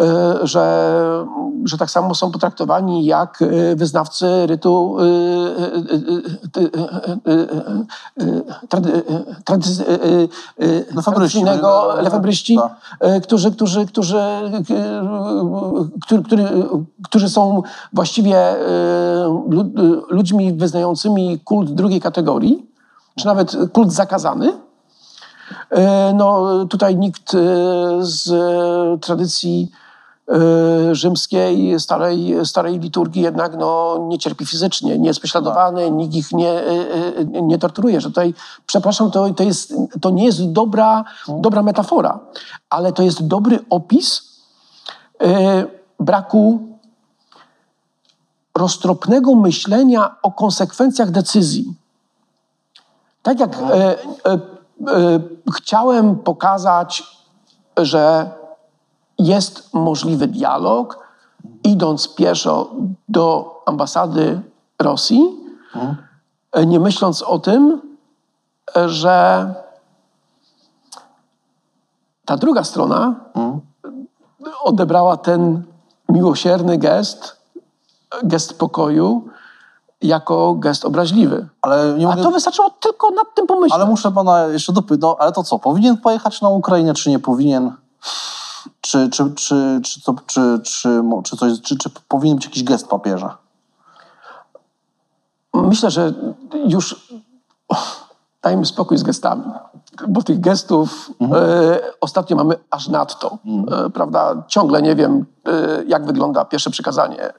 y, 0.00 0.46
że, 0.46 1.26
że 1.64 1.78
tak 1.78 1.90
samo 1.90 2.14
są 2.14 2.30
potraktowani 2.30 3.04
jak 3.04 3.42
y, 3.42 3.76
wyznawcy 3.76 4.46
rytu 4.46 4.96
y, 4.98 5.02
y, 5.02 5.78
y, 5.86 6.08
y, 6.08 6.70
y, 7.26 7.32
y, 7.32 7.48
y, 8.22 8.42
y, 8.78 8.98
y, 9.78 10.28
y, 10.62 10.64
y, 10.64 11.02
tradycyjnego, 11.04 11.94
lefebryści, 12.02 12.56
Tak. 12.56 12.76
e, 13.00 13.20
którzy, 13.20 13.50
którzy, 13.52 13.86
którzy, 13.86 14.18
e, 14.18 14.62
którzy, 16.02 16.22
którzy, 17.04 17.28
są 17.28 17.62
właściwie 17.92 18.36
e, 18.38 18.58
lu- 19.48 19.72
wyznającymi 20.52 21.40
kult 21.44 21.74
drugiej 21.74 22.00
kategorii, 22.00 22.66
czy 23.16 23.26
nawet 23.26 23.56
kult 23.72 23.92
zakazany. 23.92 24.52
E, 25.70 26.12
No, 26.14 26.64
tutaj 26.66 26.96
nikt 26.96 27.34
e, 27.34 27.38
z 28.00 28.30
tradycji 29.00 29.70
e, 30.28 30.94
rzymskiej, 30.94 31.80
starej, 31.80 32.34
starej 32.44 32.78
liturgii 32.78 33.22
jednak 33.22 33.56
no, 33.58 33.98
nie 34.08 34.18
cierpi 34.18 34.46
fizycznie, 34.46 34.98
nie 34.98 35.06
jest 35.06 35.20
prześladowany, 35.20 35.90
nikt 35.90 36.14
ich 36.14 36.32
nie, 36.32 36.62
nie 37.42 37.58
torturuje. 37.58 38.00
Że 38.00 38.08
tutaj, 38.08 38.34
przepraszam, 38.66 39.10
to, 39.10 39.30
to, 39.30 39.42
jest, 39.42 39.74
to 40.00 40.10
nie 40.10 40.24
jest 40.24 40.52
dobra, 40.52 41.04
dobra 41.28 41.62
metafora, 41.62 42.18
ale 42.70 42.92
to 42.92 43.02
jest 43.02 43.26
dobry 43.26 43.58
opis 43.70 44.38
braku 46.00 46.77
roztropnego 48.58 49.34
myślenia 49.34 50.16
o 50.22 50.32
konsekwencjach 50.32 51.10
decyzji. 51.10 51.74
Tak 53.22 53.40
jak 53.40 53.56
e, 53.56 53.64
e, 53.64 53.98
e, 54.32 54.38
chciałem 55.56 56.16
pokazać, 56.16 57.02
że 57.76 58.30
jest 59.18 59.74
możliwy 59.74 60.26
dialog, 60.26 61.08
idąc 61.64 62.14
pieszo 62.14 62.70
do 63.08 63.54
ambasady 63.66 64.40
Rosji, 64.78 65.22
e, 66.52 66.66
nie 66.66 66.80
myśląc 66.80 67.22
o 67.22 67.38
tym, 67.38 67.80
że 68.86 69.54
ta 72.24 72.36
druga 72.36 72.64
strona 72.64 73.14
odebrała 74.62 75.16
ten 75.16 75.62
miłosierny 76.08 76.78
gest, 76.78 77.37
gest 78.22 78.58
pokoju, 78.58 79.28
jako 80.02 80.54
gest 80.54 80.84
obraźliwy. 80.84 81.48
Ale 81.62 81.94
nie 81.98 82.06
A 82.06 82.10
mogę... 82.10 82.22
to 82.22 82.30
wystarczyło 82.30 82.70
tylko 82.70 83.10
nad 83.10 83.34
tym 83.34 83.46
pomyśleć. 83.46 83.72
Ale 83.72 83.86
muszę 83.86 84.12
pana 84.12 84.46
jeszcze 84.46 84.72
dopytać, 84.72 85.00
no, 85.00 85.16
ale 85.18 85.32
to 85.32 85.44
co, 85.44 85.58
powinien 85.58 85.96
pojechać 85.96 86.40
na 86.40 86.48
Ukrainę, 86.48 86.94
czy 86.94 87.10
nie 87.10 87.18
powinien? 87.18 87.72
Czy, 88.80 89.08
czy, 89.10 89.34
czy, 89.34 89.80
czy, 89.84 90.02
to, 90.02 90.14
czy, 90.26 90.60
czy, 90.64 91.02
czy, 91.24 91.36
coś, 91.36 91.60
czy, 91.60 91.76
czy 91.76 91.90
powinien 92.08 92.36
być 92.36 92.44
jakiś 92.44 92.64
gest 92.64 92.88
papieża? 92.88 93.36
Myślę, 95.54 95.90
że 95.90 96.12
już 96.64 97.08
dajmy 98.42 98.66
spokój 98.66 98.98
z 98.98 99.02
gestami, 99.02 99.42
bo 100.08 100.22
tych 100.22 100.40
gestów 100.40 101.10
e, 101.32 101.80
ostatnio 102.00 102.36
mamy 102.36 102.54
aż 102.70 102.88
nadto, 102.88 103.38
e, 103.86 103.90
prawda? 103.90 104.42
Ciągle 104.48 104.82
nie 104.82 104.94
wiem, 104.94 105.24
e, 105.46 105.84
jak 105.86 106.06
wygląda 106.06 106.44
pierwsze 106.44 106.70
przykazanie 106.70 107.32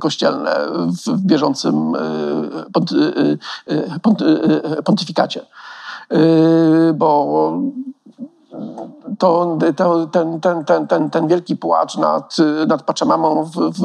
kościelne 0.00 0.56
w, 0.86 1.10
w 1.10 1.26
bieżącym 1.26 1.92
pont, 2.72 2.90
pont, 4.02 4.18
pontyfikacie. 4.84 5.46
Bo 6.94 7.52
to, 9.18 9.58
to, 9.76 10.06
ten, 10.06 10.40
ten, 10.40 10.64
ten, 10.64 10.86
ten, 10.86 11.10
ten 11.10 11.28
wielki 11.28 11.56
płacz 11.56 11.96
nad, 11.96 12.36
nad 12.66 12.82
w, 13.44 13.50
w, 13.50 13.80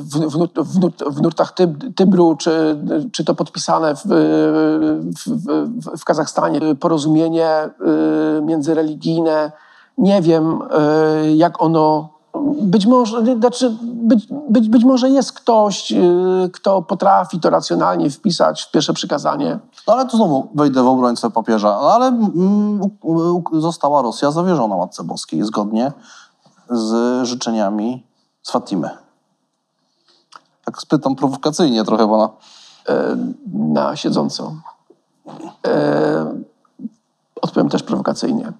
w, 0.00 0.28
w, 0.30 0.36
nurt- 0.36 0.64
w, 0.64 0.80
nurt- 0.80 1.10
w 1.10 1.22
nurtach 1.22 1.54
Tyb- 1.54 1.94
Tybru, 1.94 2.36
czy, 2.36 2.76
czy 3.12 3.24
to 3.24 3.34
podpisane 3.34 3.94
w, 3.96 4.02
w, 4.04 5.26
w, 5.26 5.98
w 5.98 6.04
Kazachstanie 6.04 6.60
porozumienie 6.80 7.70
y, 8.38 8.42
międzyreligijne, 8.42 9.52
nie 9.98 10.22
wiem 10.22 10.62
y, 10.62 11.32
jak 11.32 11.62
ono 11.62 12.19
być 12.62 12.86
może, 12.86 13.36
znaczy 13.36 13.76
być, 13.82 14.26
być, 14.50 14.68
być 14.68 14.84
może 14.84 15.10
jest 15.10 15.32
ktoś, 15.32 15.92
y, 15.92 16.50
kto 16.52 16.82
potrafi 16.82 17.40
to 17.40 17.50
racjonalnie 17.50 18.10
wpisać 18.10 18.62
w 18.62 18.70
pierwsze 18.70 18.92
przykazanie. 18.92 19.58
No 19.88 19.94
ale 19.94 20.06
tu 20.06 20.16
znowu 20.16 20.48
wejdę 20.54 20.82
w 20.82 20.86
obrońcę 20.86 21.30
papieża. 21.30 21.78
No 21.82 21.92
ale 21.92 22.06
mm, 22.06 22.80
została 23.52 24.02
Rosja 24.02 24.30
zawierzona 24.30 24.76
Matce 24.76 25.04
Boskiej 25.04 25.42
zgodnie 25.42 25.92
z 26.70 27.24
życzeniami 27.26 28.06
z 28.42 28.50
Fatimy. 28.50 28.90
Tak 30.64 30.82
spytam 30.82 31.16
prowokacyjnie 31.16 31.84
trochę 31.84 32.08
pana. 32.08 32.28
na 33.52 33.96
siedząco. 33.96 34.52
E, 35.66 36.40
odpowiem 37.42 37.68
też 37.68 37.82
prowokacyjnie. 37.82 38.52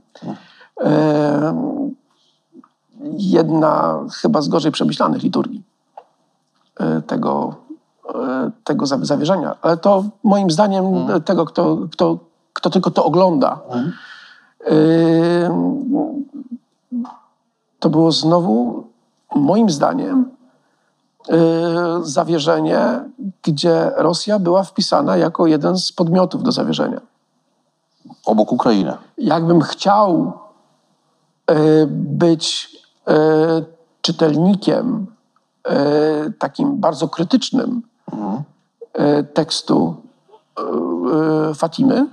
E, 0.80 1.89
jedna 3.18 4.00
chyba 4.12 4.42
z 4.42 4.48
gorzej 4.48 4.72
przemyślanych 4.72 5.22
liturgii 5.22 5.62
e, 6.80 7.02
tego, 7.02 7.54
e, 8.14 8.50
tego 8.64 8.86
zaw- 8.86 9.04
zawierzenia. 9.04 9.56
Ale 9.62 9.76
to 9.76 10.04
moim 10.24 10.50
zdaniem 10.50 11.10
e, 11.10 11.20
tego, 11.20 11.44
kto, 11.44 11.78
kto, 11.92 12.18
kto 12.52 12.70
tylko 12.70 12.90
to 12.90 13.04
ogląda. 13.04 13.60
E, 14.66 14.74
to 17.78 17.90
było 17.90 18.12
znowu, 18.12 18.86
moim 19.34 19.70
zdaniem, 19.70 20.30
zawierzenie, 22.02 23.00
gdzie 23.42 23.90
Rosja 23.96 24.38
była 24.38 24.62
wpisana 24.62 25.16
jako 25.16 25.46
jeden 25.46 25.78
z 25.78 25.92
podmiotów 25.92 26.42
do 26.42 26.52
zawierzenia. 26.52 27.00
Obok 28.26 28.52
Ukrainy. 28.52 28.96
Jakbym 29.18 29.60
chciał 29.60 30.32
być 31.88 32.76
czytelnikiem 34.02 35.06
y, 35.68 36.32
takim 36.38 36.80
bardzo 36.80 37.08
krytycznym 37.08 37.82
y, 38.98 39.24
tekstu 39.24 39.96
y, 40.58 41.50
y, 41.50 41.54
Fatimy, 41.54 42.06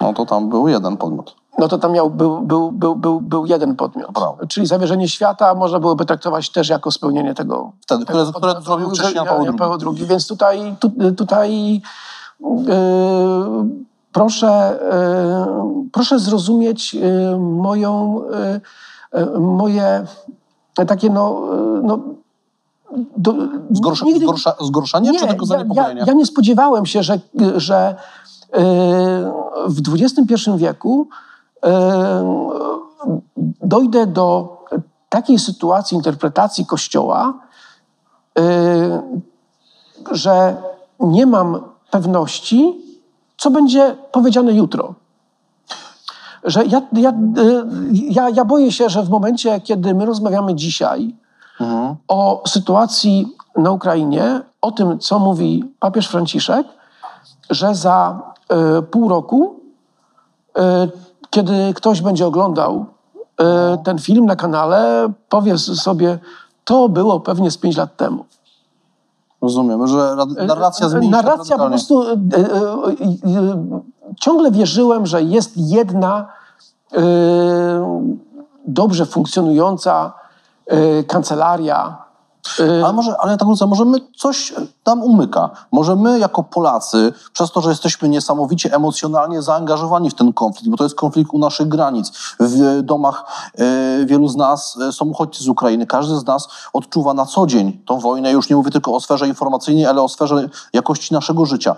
No 0.00 0.12
to 0.12 0.26
tam 0.26 0.48
był 0.48 0.68
jeden 0.68 0.96
podmiot. 0.96 1.34
no 1.58 1.68
to 1.68 1.78
tam 1.78 1.92
miał, 1.92 2.10
był, 2.10 2.40
był, 2.40 2.72
był, 2.72 2.96
był, 2.96 3.20
był 3.20 3.46
jeden 3.46 3.76
podmiot. 3.76 4.12
Prawda. 4.14 4.46
Czyli 4.46 4.66
zawierzenie 4.66 5.08
świata 5.08 5.54
można 5.54 5.80
byłoby 5.80 6.04
traktować 6.04 6.50
też 6.50 6.68
jako 6.68 6.90
spełnienie 6.90 7.34
tego. 7.34 7.72
Wtedy, 7.80 8.04
które, 8.04 8.26
tego 8.26 8.38
które 8.38 8.60
zrobił 8.60 8.90
wcześniej 8.90 9.14
Jan 9.14 9.26
Paweł 9.26 9.46
II. 9.46 9.58
Paweł 9.58 9.78
II. 9.92 10.06
Więc 10.06 10.26
tutaj, 10.26 10.76
tu, 10.80 10.90
tutaj 11.16 11.82
yy, 12.40 12.50
proszę, 14.12 14.78
yy, 15.76 15.90
proszę 15.92 16.18
zrozumieć 16.18 16.94
yy, 16.94 17.38
moją, 17.38 18.22
yy, 19.12 19.40
moje 20.78 20.86
takie 20.86 21.10
no, 21.10 21.42
yy, 21.52 21.82
no 21.82 21.98
do, 23.16 23.34
Zgorsza, 23.70 24.04
nigdy- 24.04 24.26
zgorsza, 24.26 24.54
zgorszenie 24.60 25.18
czy 25.18 25.26
tylko 25.26 25.46
ja, 25.46 25.54
ja, 25.54 25.58
zaniepokojenie? 25.58 26.04
ja 26.06 26.12
nie 26.12 26.26
spodziewałem 26.26 26.86
się, 26.86 27.02
że, 27.02 27.18
że 27.56 27.96
yy, 28.52 28.60
w 29.66 29.80
XXI 29.94 30.50
wieku 30.56 31.08
yy, 31.62 31.70
dojdę 33.62 34.06
do 34.06 34.58
takiej 35.08 35.38
sytuacji 35.38 35.96
interpretacji 35.96 36.66
Kościoła, 36.66 37.34
yy, 38.36 38.42
że 40.12 40.56
nie 41.00 41.26
mam 41.26 41.60
pewności, 41.90 42.80
co 43.36 43.50
będzie 43.50 43.96
powiedziane 44.12 44.52
jutro. 44.52 44.94
Że 46.48 46.64
ja, 46.66 46.82
ja, 46.92 47.12
yy, 47.36 47.66
ja, 47.92 48.28
ja 48.28 48.44
boję 48.44 48.72
się, 48.72 48.88
że 48.88 49.02
w 49.02 49.10
momencie, 49.10 49.60
kiedy 49.60 49.94
my 49.94 50.06
rozmawiamy 50.06 50.54
dzisiaj, 50.54 51.14
Mhm. 51.60 51.96
o 52.08 52.42
sytuacji 52.48 53.36
na 53.56 53.70
Ukrainie, 53.70 54.40
o 54.62 54.70
tym, 54.72 54.98
co 54.98 55.18
mówi 55.18 55.64
papież 55.80 56.08
Franciszek, 56.08 56.66
że 57.50 57.74
za 57.74 58.22
e, 58.48 58.82
pół 58.82 59.08
roku, 59.08 59.60
e, 60.58 60.88
kiedy 61.30 61.74
ktoś 61.74 62.00
będzie 62.02 62.26
oglądał 62.26 62.86
e, 63.40 63.78
ten 63.84 63.98
film 63.98 64.26
na 64.26 64.36
kanale, 64.36 65.08
powie 65.28 65.58
sobie, 65.58 66.18
to 66.64 66.88
było 66.88 67.20
pewnie 67.20 67.50
z 67.50 67.58
pięć 67.58 67.76
lat 67.76 67.96
temu. 67.96 68.24
Rozumiem, 69.42 69.86
że 69.86 70.14
ra- 70.16 70.46
narracja 70.46 70.88
zmieni 70.88 71.06
się 71.06 71.10
Narracja 71.12 71.58
po 71.58 71.66
prostu. 71.68 72.02
ciągle 74.20 74.50
wierzyłem, 74.50 75.06
że 75.06 75.22
jest 75.22 75.52
jedna 75.56 76.26
dobrze 78.66 79.06
funkcjonująca 79.06 80.12
e, 80.66 81.04
kancelaria 81.04 82.07
Ale 82.84 82.92
może, 82.92 83.16
ale 83.20 83.36
tak 83.36 83.48
wrócę, 83.48 83.66
może 83.66 83.84
my 83.84 83.98
coś 84.16 84.54
nam 84.86 85.02
umyka. 85.02 85.50
Może 85.72 85.96
my 85.96 86.18
jako 86.18 86.42
Polacy, 86.42 87.12
przez 87.32 87.52
to, 87.52 87.60
że 87.60 87.70
jesteśmy 87.70 88.08
niesamowicie 88.08 88.74
emocjonalnie 88.74 89.42
zaangażowani 89.42 90.10
w 90.10 90.14
ten 90.14 90.32
konflikt, 90.32 90.70
bo 90.70 90.76
to 90.76 90.84
jest 90.84 90.96
konflikt 90.96 91.30
u 91.34 91.38
naszych 91.38 91.68
granic. 91.68 92.12
W 92.40 92.82
domach 92.82 93.24
e, 93.54 94.06
wielu 94.06 94.28
z 94.28 94.36
nas 94.36 94.78
e, 94.88 94.92
są 94.92 95.04
uchodźcy 95.04 95.44
z 95.44 95.48
Ukrainy. 95.48 95.86
Każdy 95.86 96.16
z 96.16 96.26
nas 96.26 96.48
odczuwa 96.72 97.14
na 97.14 97.26
co 97.26 97.46
dzień 97.46 97.78
tą 97.86 97.98
wojnę. 97.98 98.32
Już 98.32 98.50
nie 98.50 98.56
mówię 98.56 98.70
tylko 98.70 98.94
o 98.94 99.00
sferze 99.00 99.28
informacyjnej, 99.28 99.86
ale 99.86 100.02
o 100.02 100.08
sferze 100.08 100.48
jakości 100.72 101.14
naszego 101.14 101.46
życia. 101.46 101.76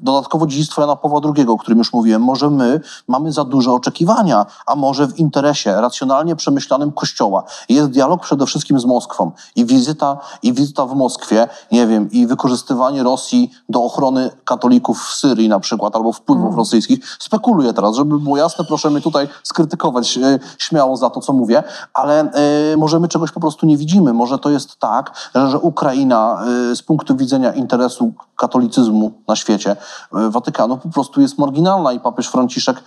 Dodatkowo 0.00 0.46
dziedzictwo 0.46 0.80
Jana 0.80 0.96
Pawła 0.96 1.20
II, 1.36 1.48
o 1.48 1.58
którym 1.58 1.78
już 1.78 1.92
mówiłem. 1.92 2.22
Może 2.22 2.50
my 2.50 2.80
mamy 3.08 3.32
za 3.32 3.44
duże 3.44 3.72
oczekiwania, 3.72 4.46
a 4.66 4.76
może 4.76 5.06
w 5.06 5.18
interesie 5.18 5.80
racjonalnie 5.80 6.36
przemyślanym 6.36 6.92
Kościoła 6.92 7.44
jest 7.68 7.90
dialog 7.90 8.22
przede 8.22 8.46
wszystkim 8.46 8.80
z 8.80 8.84
Moskwą 8.84 9.30
i 9.56 9.64
wizyta, 9.82 10.18
i 10.42 10.52
wizyta 10.52 10.86
w 10.86 10.94
Moskwie, 10.94 11.48
nie 11.72 11.86
wiem, 11.86 12.10
i 12.10 12.26
wykorzystywanie 12.26 13.02
Rosji 13.02 13.50
do 13.68 13.84
ochrony 13.84 14.30
katolików 14.44 15.02
w 15.02 15.14
Syrii 15.14 15.48
na 15.48 15.60
przykład, 15.60 15.96
albo 15.96 16.12
wpływów 16.12 16.44
Mm. 16.44 16.56
rosyjskich. 16.56 16.98
Spekuluję 17.18 17.72
teraz, 17.72 17.96
żeby 17.96 18.18
było 18.18 18.36
jasne, 18.36 18.64
proszę 18.64 18.90
mnie 18.90 19.00
tutaj 19.00 19.28
skrytykować 19.42 20.18
e, 20.18 20.38
śmiało 20.58 20.96
za 20.96 21.10
to, 21.10 21.20
co 21.20 21.32
mówię, 21.32 21.62
ale 21.94 22.20
e, 22.20 22.76
może 22.76 23.00
my 23.00 23.08
czegoś 23.08 23.32
po 23.32 23.40
prostu 23.40 23.66
nie 23.66 23.76
widzimy. 23.76 24.12
Może 24.12 24.38
to 24.38 24.50
jest 24.50 24.78
tak, 24.78 25.30
że, 25.34 25.58
Ukraina 25.58 26.42
e, 26.72 26.76
z 26.76 26.82
punktu 26.82 27.16
widzenia 27.16 27.52
interesu 27.52 28.12
katolicyzmu 28.36 29.12
na 29.28 29.36
świecie, 29.36 29.76
Watykanu 30.12 30.76
po 30.76 30.88
prostu 30.88 31.20
jest 31.20 31.38
marginalna 31.38 31.92
i 31.92 32.00
papież 32.00 32.28
Franciszek, 32.28 32.82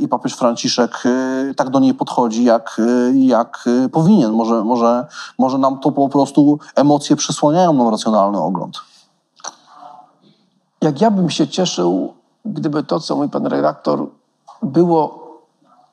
i 0.00 0.08
papież 0.08 0.34
Franciszek 0.34 1.02
tak 1.56 1.70
do 1.70 1.80
niej 1.80 1.94
podchodzi, 1.94 2.44
jak, 2.44 2.80
jak 3.14 3.64
powinien. 3.92 4.32
Może, 4.32 4.64
może, 4.64 5.06
może 5.38 5.58
nam 5.58 5.78
to 5.78 5.92
po 5.92 5.99
prostu 6.08 6.58
emocje 6.74 7.16
przysłaniają 7.16 7.72
nam 7.72 7.88
racjonalny 7.88 8.38
ogląd. 8.38 8.80
Jak 10.82 11.00
ja 11.00 11.10
bym 11.10 11.30
się 11.30 11.48
cieszył, 11.48 12.14
gdyby 12.44 12.82
to, 12.82 13.00
co 13.00 13.16
mój 13.16 13.28
pan 13.28 13.46
redaktor, 13.46 14.06
było 14.62 15.20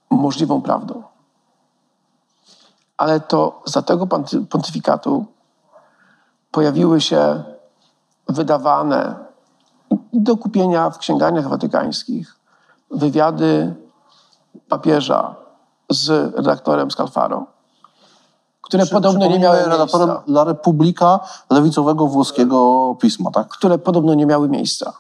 możliwą 0.09 0.61
prawdą. 0.61 1.03
Ale 2.97 3.19
to 3.19 3.61
za 3.65 3.81
tego 3.81 4.05
ponty- 4.05 4.45
pontyfikatu 4.45 5.25
pojawiły 6.51 7.01
się 7.01 7.43
wydawane 8.29 9.15
do 10.13 10.37
kupienia 10.37 10.89
w 10.89 10.97
księgarniach 10.97 11.47
watykańskich 11.47 12.35
wywiady 12.91 13.75
papieża 14.69 15.35
z 15.89 16.35
redaktorem 16.35 16.91
Scalfaro, 16.91 17.45
które 18.67 18.85
podobno 18.85 19.27
nie 19.27 19.39
miały 19.39 19.57
redaktorem 19.65 20.07
miejsca. 20.09 20.31
La 20.31 20.43
Repubblica 20.43 21.19
lewicowego 21.49 22.07
włoskiego 22.07 22.95
pisma, 23.01 23.31
tak? 23.31 23.47
które 23.47 23.77
podobno 23.77 24.13
nie 24.13 24.25
miały 24.25 24.49
miejsca. 24.49 24.93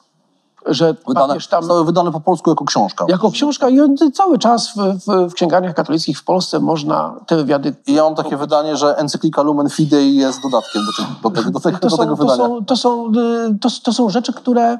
Że 0.65 0.95
Wydane, 1.07 1.33
tam 1.49 1.61
zostały 1.63 1.85
wydane 1.85 2.11
po 2.11 2.19
polsku 2.19 2.49
jako 2.49 2.65
książka. 2.65 3.05
jako 3.09 3.31
książka 3.31 3.69
i 3.69 3.77
cały 4.13 4.39
czas 4.39 4.69
w, 4.69 4.75
w, 4.75 5.29
w 5.29 5.33
księgarniach 5.33 5.73
katolickich 5.73 6.19
w 6.19 6.23
Polsce 6.23 6.59
można 6.59 7.13
te 7.27 7.35
wywiady. 7.35 7.75
I 7.87 7.93
ja 7.93 8.03
mam 8.03 8.15
takie 8.15 8.37
wydanie, 8.37 8.77
że 8.77 8.97
encyklika 8.97 9.41
Lumen 9.41 9.69
Fidei 9.69 10.15
jest 10.15 10.41
dodatkiem 10.43 10.81
do, 10.85 10.91
tego- 11.31 11.45
do, 11.45 11.51
do, 11.51 11.59
tego, 11.59 11.79
To 11.79 11.87
do 11.89 11.95
są, 11.95 11.97
tego 12.03 12.17
to, 12.17 12.23
wydania. 12.23 12.37
są, 12.47 12.65
to, 12.65 12.75
są, 12.77 13.11
y, 13.11 13.59
to, 13.61 13.69
to 13.83 13.93
są 13.93 14.09
rzeczy, 14.09 14.33
które, 14.33 14.77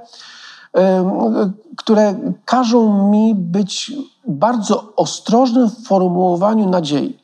em, 0.74 1.12
które 1.78 2.16
każą 2.46 3.10
mi 3.10 3.36
być 3.36 3.92
bardzo 4.28 4.94
ostrożnym 4.96 5.70
w 5.70 5.88
formułowaniu 5.88 6.70
nadziei, 6.70 7.18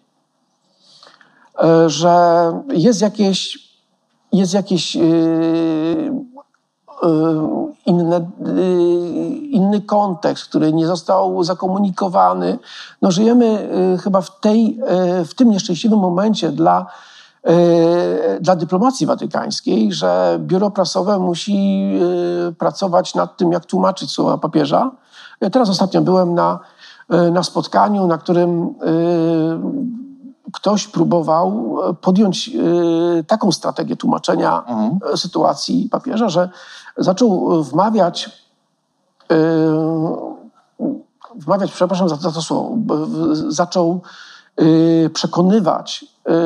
że 1.87 2.51
jest 2.69 3.01
jakieś, 3.01 3.69
jest 4.31 4.53
jakieś 4.53 4.95
yy, 4.95 5.03
yy, 7.03 7.73
inne, 7.85 8.29
inny 9.51 9.81
kontekst, 9.81 10.45
który 10.45 10.73
nie 10.73 10.87
został 10.87 11.43
zakomunikowany. 11.43 12.59
No, 13.01 13.11
żyjemy 13.11 13.69
chyba 14.03 14.21
w, 14.21 14.39
tej, 14.39 14.79
w 15.25 15.33
tym 15.33 15.49
nieszczęśliwym 15.49 15.99
momencie 15.99 16.51
dla, 16.51 16.85
dla 18.41 18.55
dyplomacji 18.55 19.07
watykańskiej, 19.07 19.93
że 19.93 20.37
biuro 20.39 20.71
prasowe 20.71 21.19
musi 21.19 21.91
pracować 22.57 23.15
nad 23.15 23.37
tym, 23.37 23.51
jak 23.51 23.65
tłumaczyć 23.65 24.11
słowa 24.11 24.37
papieża. 24.37 24.91
Teraz 25.51 25.69
ostatnio 25.69 26.01
byłem 26.01 26.33
na, 26.33 26.59
na 27.09 27.43
spotkaniu, 27.43 28.07
na 28.07 28.17
którym 28.17 28.75
ktoś 30.53 30.87
próbował 30.87 31.77
e, 31.89 31.93
podjąć 31.93 32.49
e, 32.49 33.23
taką 33.23 33.51
strategię 33.51 33.95
tłumaczenia 33.95 34.63
e, 35.13 35.17
sytuacji 35.17 35.89
papieża, 35.91 36.29
że 36.29 36.49
zaczął 36.97 37.63
wmawiać, 37.63 38.43
wmawiać, 41.35 41.71
przepraszam 41.71 42.09
za, 42.09 42.15
za 42.15 42.31
to 42.31 42.41
słowo, 42.41 42.77
zaczął 43.47 44.01
przekonywać 45.13 46.05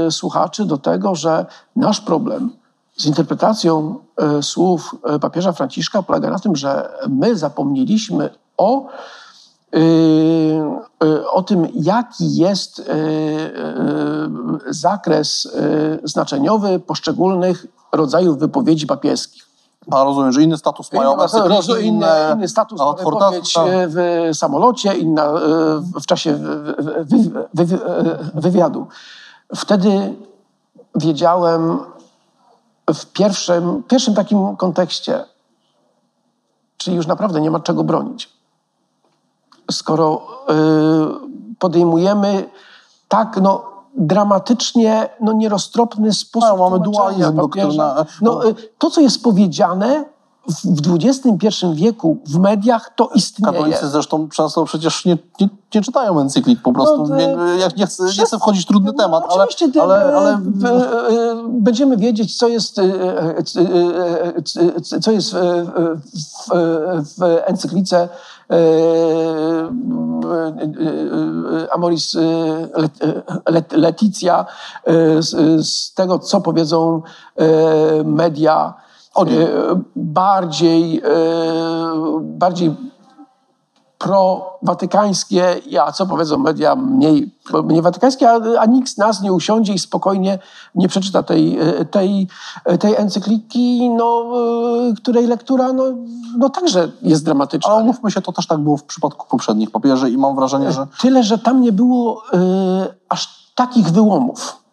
słuchaczy 0.10 0.66
do 0.66 0.78
tego, 0.78 1.16
że 1.16 1.46
nasz 1.76 2.02
problem 2.02 2.52
z 2.98 3.06
interpretacją 3.06 3.96
słów 4.42 4.96
papieża 5.22 5.52
Franciszka 5.52 6.04
polega 6.04 6.30
na 6.30 6.40
tym, 6.40 6.56
że 6.56 6.90
my 7.10 7.36
zapomnieliśmy 7.36 8.30
o 8.58 8.88
o 11.32 11.44
tym, 11.44 11.68
jaki 11.74 12.36
jest 12.36 12.80
y, 12.80 12.84
y, 14.68 14.74
zakres 14.74 15.46
y, 15.46 16.00
znaczeniowy 16.04 16.80
poszczególnych 16.80 17.66
rodzajów 17.92 18.40
wypowiedzi 18.40 18.88
papieskich. 18.88 19.48
A 19.92 20.04
rozumiem, 20.04 20.32
że 20.32 20.42
inny 20.44 20.58
status 20.58 20.94
mają 20.94 21.14
Inny, 21.14 21.24
encykliki, 21.24 21.72
inny, 21.72 21.82
inne 21.88 22.32
inny 22.36 22.48
status 22.48 22.80
ma 22.80 22.94
wypowiedź 22.94 23.58
y, 23.58 23.62
w 23.88 24.30
samolocie, 24.38 24.94
inna 24.94 25.26
y, 25.26 26.02
w 26.02 26.06
czasie 26.06 26.34
wy- 26.34 26.76
wy- 27.04 27.04
wy- 27.54 27.66
wy- 27.66 27.78
wywiadu. 28.34 28.88
Wtedy 29.56 30.14
wiedziałem 30.96 31.80
w 32.94 33.06
pierwszym, 33.06 33.84
pierwszym 33.84 34.14
takim 34.16 34.56
kontekście, 34.56 35.26
czyli 36.78 36.96
już 36.98 37.08
naprawdę 37.08 37.42
nie 37.42 37.52
ma 37.52 37.60
czego 37.60 37.84
bronić 37.84 38.37
skoro 39.72 40.22
y, 40.50 41.58
podejmujemy 41.60 42.50
tak 43.08 43.38
no, 43.42 43.64
dramatycznie 43.96 45.10
no, 45.22 45.34
nieroztropny 45.34 46.14
sposób 46.14 46.50
Tak, 46.50 46.60
mamy 46.60 46.80
dualizm, 46.80 47.36
papieża. 47.38 48.06
no, 48.22 48.50
y, 48.50 48.56
to, 48.78 48.90
co 48.90 49.02
jest 49.02 49.24
powiedziane 49.24 50.06
w, 50.48 50.96
XXI 51.06 51.66
wieku 51.74 52.18
w 52.26 52.40
mediach, 52.40 52.92
to 52.96 53.10
istnieje. 53.16 53.54
Katolicy 53.54 53.90
zresztą 53.90 54.30
często 54.30 54.66
przecież 54.66 55.06
nie, 55.06 55.18
nie, 55.42 55.50
nie 55.76 55.82
czytają 55.82 56.20
encyklik, 56.20 56.62
po 56.62 56.74
prostu. 56.74 57.08
No, 57.08 57.16
nie, 57.16 57.36
ja 57.60 57.68
nie, 57.78 57.86
chcę, 57.86 58.04
nie 58.04 58.26
chcę 58.26 58.40
wchodzić 58.40 58.64
w 58.64 58.68
trudny 58.68 58.94
temat, 58.94 59.24
ale, 59.30 59.44
Oczywiście 59.44 59.72
ty- 59.72 59.82
ale, 59.82 60.16
ale 60.16 60.32
e, 60.32 60.36
e, 60.36 60.40
będziemy 61.50 61.98
wiedzieć, 61.98 62.38
co 62.38 62.48
jest, 62.48 62.80
e, 62.80 62.84
e, 62.84 63.38
e, 64.96 65.00
co 65.02 65.12
jest 65.12 65.34
w, 65.34 65.38
w, 67.18 67.24
encyklice 67.46 68.10
e, 68.50 68.56
e, 68.56 68.58
Amoris 71.74 72.16
e, 72.16 72.20
Let- 72.74 73.00
Let- 73.50 73.78
Leticia 73.78 74.46
e, 74.86 75.22
z, 75.22 75.94
tego, 75.94 76.20
co 76.20 76.42
powiedzą 76.42 77.02
e, 77.36 77.46
media 78.04 78.74
O 79.18 79.26
nie. 79.26 79.48
e, 79.48 79.82
bardziej, 79.96 81.00
e, 81.00 81.02
bardziej 82.22 82.76
pro-watykańskie, 83.98 85.62
a 85.82 85.92
co 85.92 86.06
powiedzą 86.06 86.38
media 86.38 86.76
mniej, 86.76 87.32
mniej 87.64 87.82
watykańskie, 87.82 88.30
a, 88.30 88.40
a 88.60 88.66
nikt 88.66 88.90
z 88.90 88.98
nas 88.98 89.22
nie 89.22 89.34
usiądzie 89.34 89.74
i 89.74 89.80
spokojnie 89.80 90.40
nie 90.76 90.88
przeczyta 90.88 91.24
tej, 91.24 91.60
e, 91.60 91.86
tej, 91.86 92.28
tej 92.80 92.96
encykliki, 92.96 93.90
no, 93.90 94.26
której 94.98 95.28
lektura 95.28 95.74
no, 95.74 95.84
no 96.38 96.50
także 96.50 96.92
jest 97.02 97.26
dramatyczna. 97.26 97.72
Ale 97.72 97.84
umówmy 97.84 98.12
się, 98.12 98.22
to 98.22 98.32
też 98.32 98.48
tak 98.48 98.60
było 98.60 98.78
w 98.78 98.84
przypadku 98.84 99.28
poprzednich 99.30 99.72
papieży 99.72 100.10
i 100.10 100.18
mam 100.18 100.36
wrażenie, 100.36 100.72
że... 100.72 100.88
Tyle, 101.02 101.24
że 101.24 101.38
tam 101.38 101.62
nie 101.62 101.72
było 101.72 102.24
e, 102.34 102.38
aż 103.10 103.52
takich 103.56 103.90
wyłomów. 103.90 104.67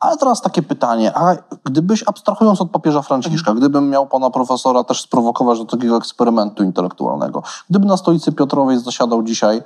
Ale 0.00 0.16
teraz 0.16 0.40
takie 0.40 0.62
pytanie, 0.62 1.16
a 1.16 1.36
gdybyś, 1.64 2.04
abstrahując 2.06 2.60
od 2.60 2.70
papieża 2.70 3.02
Franciszka, 3.02 3.54
gdybym 3.54 3.90
miał 3.90 4.06
pana 4.06 4.30
profesora 4.30 4.84
też 4.84 5.02
sprowokować 5.02 5.58
do 5.58 5.64
takiego 5.64 5.96
eksperymentu 5.96 6.64
intelektualnego, 6.64 7.42
gdyby 7.70 7.86
na 7.86 7.96
stolicy 7.96 8.32
Piotrowej 8.32 8.78
zasiadał 8.78 9.22
dzisiaj 9.22 9.62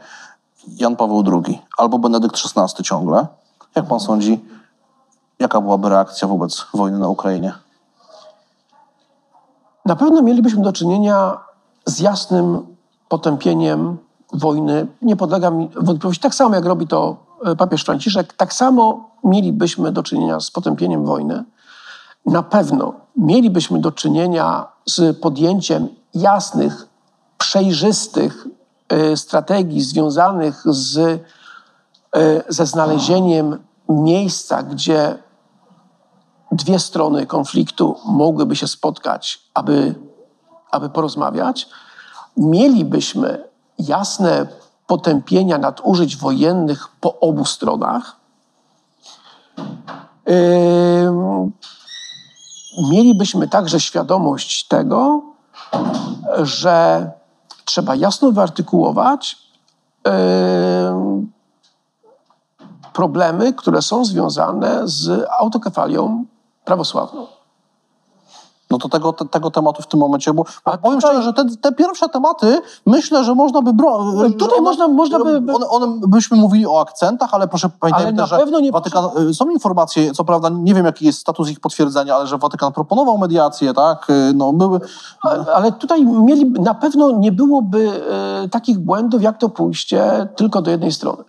Jan 0.68 0.97
Paweł 0.97 1.25
II 1.47 1.62
albo 1.79 1.99
Benedykt 1.99 2.37
XVI 2.57 2.85
ciągle, 2.85 3.27
jak 3.75 3.87
pan 3.87 4.01
sądzi, 4.01 4.44
jaka 5.38 5.61
byłaby 5.61 5.88
reakcja 5.88 6.29
wobec 6.29 6.66
wojny 6.75 6.99
na 6.99 7.09
Ukrainie? 7.09 7.53
Na 9.85 9.97
pewno 9.97 10.23
mielibyśmy 10.23 10.62
do 10.62 10.73
czynienia 10.73 11.38
z 11.87 12.01
jasnym 12.01 12.77
potępieniem 13.09 13.99
wojny. 14.33 14.87
Nie 15.03 15.16
podlega 15.16 15.51
mi 15.51 15.70
wątpliwości. 15.77 16.23
Tak 16.23 16.35
samo 16.35 16.55
jak 16.55 16.64
robi 16.64 16.87
to 16.87 17.16
papież 17.59 17.85
Franciszek, 17.85 18.33
tak 18.33 18.52
samo 18.52 19.11
mielibyśmy 19.24 19.92
do 19.92 20.02
czynienia 20.02 20.40
z 20.40 20.50
potępieniem 20.50 21.04
wojny. 21.04 21.44
na 22.26 22.42
pewno 22.42 22.94
mielibyśmy 23.16 23.80
do 23.80 23.92
czynienia 23.92 24.66
z 24.87 25.18
podjęciem 25.18 25.88
jasnych, 26.14 26.87
przejrzystych 27.38 28.46
y, 28.92 29.16
strategii 29.16 29.83
związanych 29.83 30.62
z, 30.66 30.96
y, 30.96 31.22
ze 32.48 32.66
znalezieniem 32.66 33.59
miejsca, 33.88 34.62
gdzie 34.62 35.18
dwie 36.52 36.78
strony 36.78 37.26
konfliktu 37.26 37.96
mogłyby 38.04 38.57
się 38.57 38.68
spotkać, 38.68 39.40
aby, 39.54 39.94
aby 40.70 40.88
porozmawiać, 40.88 41.68
mielibyśmy 42.37 43.48
jasne 43.78 44.46
potępienia 44.87 45.59
nadużyć 45.59 46.16
wojennych 46.16 46.88
po 47.01 47.20
obu 47.20 47.44
stronach. 47.44 48.16
Mielibyśmy 52.90 53.49
także 53.49 53.81
świadomość 53.81 54.68
tego, 54.68 55.23
że 56.42 57.11
trzeba 57.64 57.94
jasno 57.94 58.33
wyartykułować 58.33 59.38
problemy, 62.92 63.53
które 63.53 63.83
są 63.83 64.05
związane 64.05 64.81
z 64.85 65.27
autokefalią 65.40 66.25
prawosławną. 66.64 67.27
No 68.70 68.79
to 68.79 68.88
tego, 68.88 69.12
te, 69.12 69.24
tego 69.24 69.50
tematu 69.50 69.83
w 69.83 69.87
tym 69.87 70.00
momencie, 70.00 70.35
bo 70.35 70.44
A 70.64 70.79
powiem 70.79 71.00
tutaj... 71.00 71.14
szczerze, 71.14 71.22
że 71.22 71.33
te, 71.33 71.44
te, 71.61 71.72
pierwsze 71.72 72.09
tematy 72.09 72.61
myślę, 72.87 73.24
że 73.24 73.35
można 73.35 73.62
by 73.62 73.72
bronić. 73.72 74.38
Tutaj 74.38 74.59
one, 74.59 74.62
można, 74.62 74.88
można 74.88 75.18
by... 75.18 75.37
One, 75.55 75.68
one, 75.68 76.00
byśmy 76.09 76.37
mówili 76.37 76.66
o 76.66 76.81
akcentach, 76.81 77.35
ale 77.35 77.48
proszę 77.48 77.70
pamiętajmy 77.81 78.18
też, 78.18 78.31
że 78.31 78.61
nie... 78.62 78.72
Watykan, 78.72 79.05
y, 79.31 79.35
są 79.35 79.50
informacje, 79.50 80.12
co 80.12 80.24
prawda 80.24 80.48
nie 80.48 80.74
wiem 80.74 80.87
jaki 80.87 81.07
jest 81.07 81.18
status 81.18 81.50
ich 81.50 81.61
potwierdzenia, 81.61 82.16
ale 82.16 82.27
że 82.27 82.38
Watykan 82.38 82.72
proponował 82.72 83.18
mediację, 83.18 83.74
tak? 83.74 84.11
Y, 84.11 84.33
no, 84.35 84.53
były... 84.53 84.81
ale, 85.22 85.55
ale 85.55 85.72
tutaj 85.72 86.07
mieli, 86.07 86.50
na 86.50 86.74
pewno 86.74 87.11
nie 87.11 87.33
byłoby 87.33 87.90
takich 88.50 88.79
błędów, 88.79 89.22
jak 89.22 89.38
to 89.38 89.48
pójście 89.48 90.29
tylko 90.37 90.62
do 90.62 90.70
jednej 90.70 90.92
strony 90.92 91.24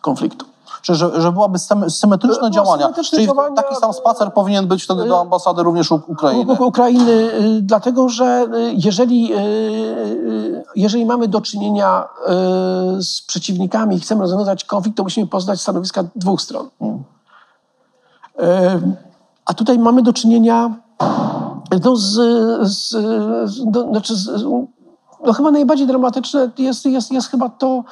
konfliktu 0.00 0.53
czy 0.84 0.94
że, 0.94 1.20
że 1.20 1.32
byłaby 1.32 1.58
symetryczne 1.88 2.42
no, 2.42 2.50
działania. 2.50 2.92
Czyli 3.10 3.26
działania, 3.26 3.56
taki 3.56 3.76
sam 3.76 3.92
spacer 3.92 4.32
powinien 4.32 4.66
być 4.66 4.84
wtedy 4.84 5.04
do 5.04 5.20
ambasady 5.20 5.62
również 5.62 5.92
Ukrainy. 5.92 6.56
Ukrainy, 6.60 7.12
y, 7.12 7.62
dlatego 7.62 8.08
że 8.08 8.46
jeżeli, 8.72 9.32
jeżeli 10.76 11.06
mamy 11.06 11.28
do 11.28 11.40
czynienia 11.40 12.08
z 13.00 13.22
przeciwnikami 13.26 13.96
i 13.96 14.00
chcemy 14.00 14.20
rozwiązać 14.20 14.64
konflikt, 14.64 14.96
to 14.96 15.02
musimy 15.02 15.26
poznać 15.26 15.60
stanowiska 15.60 16.04
dwóch 16.16 16.40
stron. 16.40 16.68
Hmm. 16.78 17.04
A 19.46 19.54
tutaj 19.54 19.78
mamy 19.78 20.02
do 20.02 20.12
czynienia 20.12 20.74
no, 21.84 21.96
z, 21.96 22.12
z, 22.62 22.94
do, 23.66 23.88
znaczy 23.88 24.16
z, 24.16 24.44
no 25.24 25.32
chyba 25.32 25.50
najbardziej 25.50 25.86
dramatyczne 25.86 26.50
jest, 26.58 26.86
jest, 26.86 27.12
jest 27.12 27.30
chyba 27.30 27.48
to, 27.48 27.84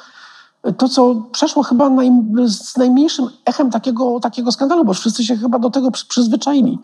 to, 0.77 0.89
co 0.89 1.15
przeszło 1.31 1.63
chyba 1.63 1.89
naj, 1.89 2.11
z 2.47 2.77
najmniejszym 2.77 3.29
echem 3.45 3.71
takiego, 3.71 4.19
takiego 4.19 4.51
skandalu, 4.51 4.85
bo 4.85 4.93
wszyscy 4.93 5.23
się 5.23 5.37
chyba 5.37 5.59
do 5.59 5.69
tego 5.69 5.91
przyzwyczaili. 5.91 6.79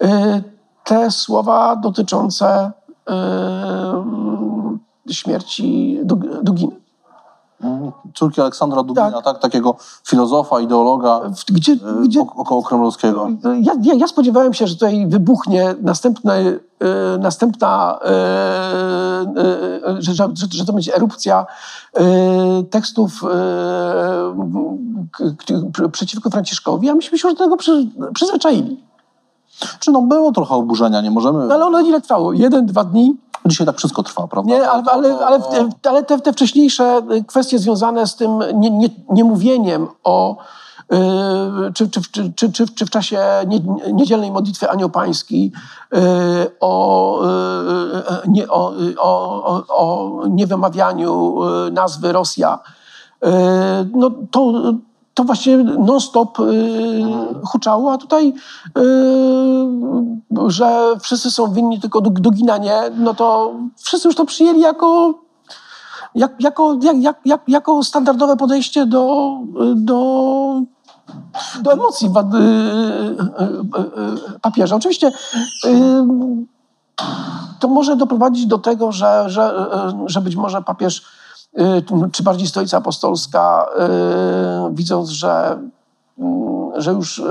E, 0.00 0.42
te 0.84 1.10
słowa 1.10 1.76
dotyczące 1.76 2.72
e, 3.10 4.04
śmierci 5.10 5.98
Duginy. 6.42 6.81
Mhm. 7.62 7.92
Córki 8.14 8.40
Aleksandra 8.40 8.82
Dugina, 8.82 9.10
tak. 9.10 9.24
tak? 9.24 9.38
Takiego 9.38 9.76
filozofa, 10.04 10.60
ideologa 10.60 11.20
gdzie, 11.48 11.72
e, 11.72 12.02
gdzie, 12.04 12.20
około 12.20 12.62
kremlowskiego. 12.62 13.28
Ja, 13.60 13.72
ja, 13.82 13.94
ja, 13.94 14.08
spodziewałem 14.08 14.54
się, 14.54 14.66
że 14.66 14.74
tutaj 14.74 15.06
wybuchnie 15.06 15.74
następne, 15.82 16.34
e, 16.34 16.58
następna, 17.18 17.98
e, 18.04 18.08
że, 19.98 20.14
że, 20.14 20.28
że, 20.52 20.64
to 20.64 20.72
będzie 20.72 20.96
erupcja 20.96 21.46
tekstów 22.70 23.24
przeciwko 25.92 26.30
Franciszkowi, 26.30 26.90
a 26.90 26.94
myśmy 26.94 27.18
się 27.18 27.28
już 27.28 27.38
do 27.38 27.44
tego 27.44 27.56
przy, 27.56 27.86
przyzwyczaili. 28.14 28.80
Czy 29.78 29.90
no 29.90 30.02
było 30.02 30.32
trochę 30.32 30.54
oburzenia, 30.54 31.00
nie 31.00 31.10
możemy... 31.10 31.46
No, 31.46 31.54
ale 31.54 31.66
ono 31.66 31.80
ile 31.80 32.00
trwało? 32.00 32.32
Jeden, 32.32 32.66
dwa 32.66 32.84
dni? 32.84 33.16
Dzisiaj 33.46 33.66
tak 33.66 33.76
wszystko 33.78 34.02
trwa, 34.02 34.26
prawda? 34.26 34.54
Nie, 34.54 34.70
ale, 34.70 34.82
ale, 34.92 35.18
ale, 35.18 35.40
ale 35.88 36.02
te, 36.04 36.20
te, 36.20 36.32
wcześniejsze 36.32 37.02
kwestie 37.26 37.58
związane 37.58 38.06
z 38.06 38.16
tym 38.16 38.38
niemówieniem 39.10 39.80
nie, 39.82 39.84
nie 39.84 39.88
o 40.04 40.36
czy, 41.74 41.90
czy, 41.90 42.00
czy, 42.34 42.52
czy, 42.52 42.66
czy 42.66 42.86
w 42.86 42.90
czasie 42.90 43.20
niedzielnej 43.92 44.30
modlitwy 44.30 44.70
Anioł 44.70 44.90
Pański 44.90 45.52
o, 46.60 47.20
nie, 48.28 48.48
o, 48.48 48.72
o, 48.98 49.64
o 49.68 50.10
niewymawianiu 50.28 51.36
nazwy 51.72 52.12
Rosja, 52.12 52.58
no 53.94 54.10
to, 54.30 54.52
to 55.14 55.24
właśnie 55.24 55.56
non-stop 55.58 56.38
huczało, 57.44 57.92
a 57.92 57.98
tutaj 57.98 58.34
że 60.46 60.96
wszyscy 61.00 61.30
są 61.30 61.52
winni 61.52 61.80
tylko 61.80 62.00
Dugina 62.00 62.58
nie, 62.58 62.80
no 62.96 63.14
to 63.14 63.54
wszyscy 63.76 64.08
już 64.08 64.16
to 64.16 64.24
przyjęli 64.24 64.60
jako, 64.60 65.14
jak, 66.14 66.40
jako, 66.40 66.78
jak, 66.82 66.96
jak, 67.02 67.20
jak, 67.24 67.40
jako 67.48 67.82
standardowe 67.84 68.36
podejście 68.36 68.86
do, 68.86 69.36
do, 69.74 70.62
do 71.62 71.72
emocji 71.72 72.08
y, 72.08 72.10
y, 72.10 72.42
y, 74.34 74.40
papieża. 74.40 74.76
Oczywiście 74.76 75.12
to 77.60 77.68
może 77.68 77.96
doprowadzić 77.96 78.46
do 78.46 78.58
tego, 78.58 78.92
że, 78.92 79.24
że, 79.26 79.66
że 80.06 80.20
być 80.20 80.36
może 80.36 80.62
papież, 80.62 81.02
czy 82.12 82.22
bardziej 82.22 82.48
Stolica 82.48 82.76
Apostolska, 82.76 83.66
widząc, 84.72 85.10
że, 85.10 85.58
że 86.76 86.92
już 86.92 87.22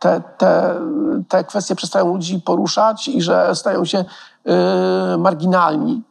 te, 0.00 0.22
te, 0.38 0.74
te 1.28 1.44
kwestie 1.44 1.74
przestają 1.74 2.08
ludzi 2.08 2.40
poruszać 2.40 3.08
i 3.08 3.22
że 3.22 3.54
stają 3.54 3.84
się 3.84 3.98
y, 4.04 5.18
marginalni 5.18 6.02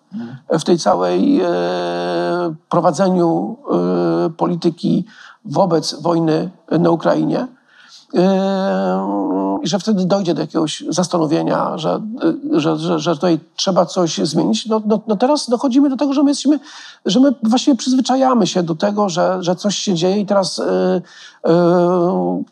w 0.50 0.63
tej 0.63 0.78
całej 0.78 1.41
y, 1.41 1.45
prowadzeniu 2.69 3.58
y, 4.28 4.30
polityki 4.30 5.06
wobec 5.45 6.02
wojny 6.02 6.50
na 6.72 6.89
Ukrainie. 6.89 7.48
I 9.63 9.67
że 9.67 9.80
wtedy 9.80 10.06
dojdzie 10.06 10.34
do 10.34 10.41
jakiegoś 10.41 10.84
zastanowienia, 10.89 11.78
że, 11.78 12.02
że, 12.52 12.78
że, 12.78 13.00
że 13.00 13.15
tutaj 13.15 13.39
trzeba 13.56 13.86
coś 13.86 14.17
zmienić. 14.17 14.65
No, 14.65 14.82
no, 14.86 15.02
no, 15.08 15.17
teraz 15.17 15.50
dochodzimy 15.50 15.89
do 15.89 15.98
tego, 15.98 16.13
że 16.13 16.24
my 16.24 16.32
jesteśmy, 16.32 16.60
że 17.06 17.19
my 17.19 17.34
właściwie 17.43 17.78
przyzwyczajamy 17.78 18.48
się 18.48 18.63
do 18.63 18.76
tego, 18.76 19.10
że, 19.10 19.38
że 19.39 19.56
coś 19.56 19.78
się 19.78 19.93
dzieje 19.93 20.19
i 20.19 20.26
teraz 20.26 20.58
yy, 20.58 21.02
yy, 21.45 21.54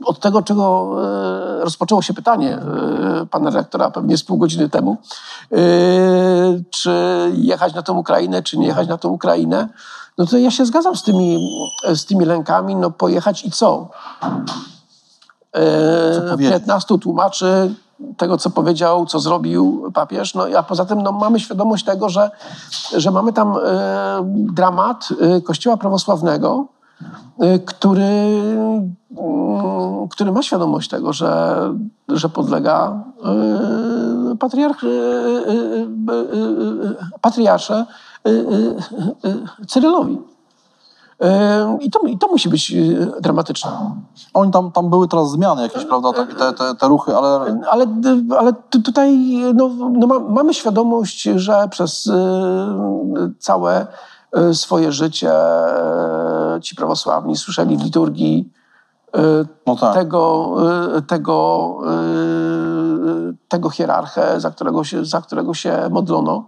od 0.05 0.19
tego, 0.19 0.41
czego 0.41 0.95
yy, 1.57 1.63
rozpoczęło 1.63 2.01
się 2.01 2.13
pytanie 2.13 2.59
pana 3.31 3.49
rektora 3.49 3.91
pewnie 3.91 4.17
z 4.17 4.23
pół 4.23 4.37
godziny 4.37 4.69
temu, 4.69 4.97
czy 6.69 6.91
jechać 7.37 7.73
na 7.73 7.81
tę 7.81 7.93
Ukrainę, 7.93 8.43
czy 8.43 8.57
nie 8.57 8.67
jechać 8.67 8.87
na 8.87 8.97
tę 8.97 9.07
Ukrainę, 9.07 9.69
no 10.17 10.25
to 10.25 10.37
ja 10.37 10.51
się 10.51 10.65
zgadzam 10.65 10.95
z 10.95 11.03
tymi, 11.03 11.49
z 11.93 12.05
tymi 12.05 12.25
lękami, 12.25 12.75
no 12.75 12.91
pojechać 12.91 13.45
i 13.45 13.51
co? 13.51 13.89
15 16.37 16.97
tłumaczy 16.97 17.75
tego, 18.17 18.37
co 18.37 18.49
powiedział, 18.49 19.05
co 19.05 19.19
zrobił 19.19 19.91
papież. 19.93 20.33
No, 20.33 20.45
a 20.57 20.63
poza 20.63 20.85
tym 20.85 21.03
no, 21.03 21.11
mamy 21.11 21.39
świadomość 21.39 21.85
tego, 21.85 22.09
że, 22.09 22.31
że 22.95 23.11
mamy 23.11 23.33
tam 23.33 23.53
e, 23.57 24.19
dramat 24.33 25.09
e, 25.21 25.41
Kościoła 25.41 25.77
prawosławnego, 25.77 26.65
e, 27.39 27.59
który, 27.59 28.03
mm, 29.17 30.07
który 30.09 30.31
ma 30.31 30.41
świadomość 30.41 30.89
tego, 30.89 31.13
że, 31.13 31.59
że 32.09 32.29
podlega 32.29 33.03
e, 34.31 34.35
patriarch, 34.35 34.83
e, 34.83 34.87
e, 34.87 35.59
patriarsze 37.21 37.85
Cyrylowi. 39.67 40.17
I 41.79 41.91
to, 41.91 41.99
I 41.99 42.17
to 42.17 42.27
musi 42.27 42.49
być 42.49 42.71
y, 42.71 43.11
dramatyczne. 43.21 43.71
Oni 44.33 44.51
tam, 44.51 44.71
tam 44.71 44.89
były 44.89 45.07
teraz 45.07 45.31
zmiany 45.31 45.61
jakieś, 45.61 45.85
prawda, 45.85 46.13
te, 46.13 46.53
te, 46.53 46.75
te 46.75 46.87
ruchy, 46.87 47.15
ale... 47.15 47.59
Ale, 47.69 47.85
ale 48.39 48.53
tutaj 48.69 49.17
no, 49.53 49.69
no 49.91 50.07
mamy 50.19 50.53
świadomość, 50.53 51.23
że 51.23 51.67
przez 51.69 52.07
y, 52.07 52.13
całe 53.39 53.87
swoje 54.53 54.91
życie 54.91 55.31
ci 56.61 56.75
prawosławni 56.75 57.37
słyszeli 57.37 57.77
w 57.77 57.83
liturgii 57.83 58.51
no 59.67 59.75
tak. 59.75 59.93
tego, 59.93 60.55
tego, 61.07 61.77
tego 63.47 63.69
hierarchę, 63.69 64.39
za 64.39 64.51
którego 64.51 64.83
się, 64.83 65.05
za 65.05 65.21
którego 65.21 65.53
się 65.53 65.89
modlono. 65.91 66.45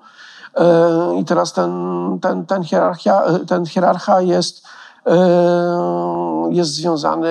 E, 0.55 1.19
I 1.19 1.25
teraz 1.25 1.53
ten, 1.53 1.71
ten, 2.21 2.45
ten, 2.45 2.63
hierarchia, 2.63 3.23
ten 3.47 3.65
hierarcha 3.65 4.21
jest, 4.21 4.63
e, 5.05 5.17
jest 6.51 6.73
związany 6.73 7.29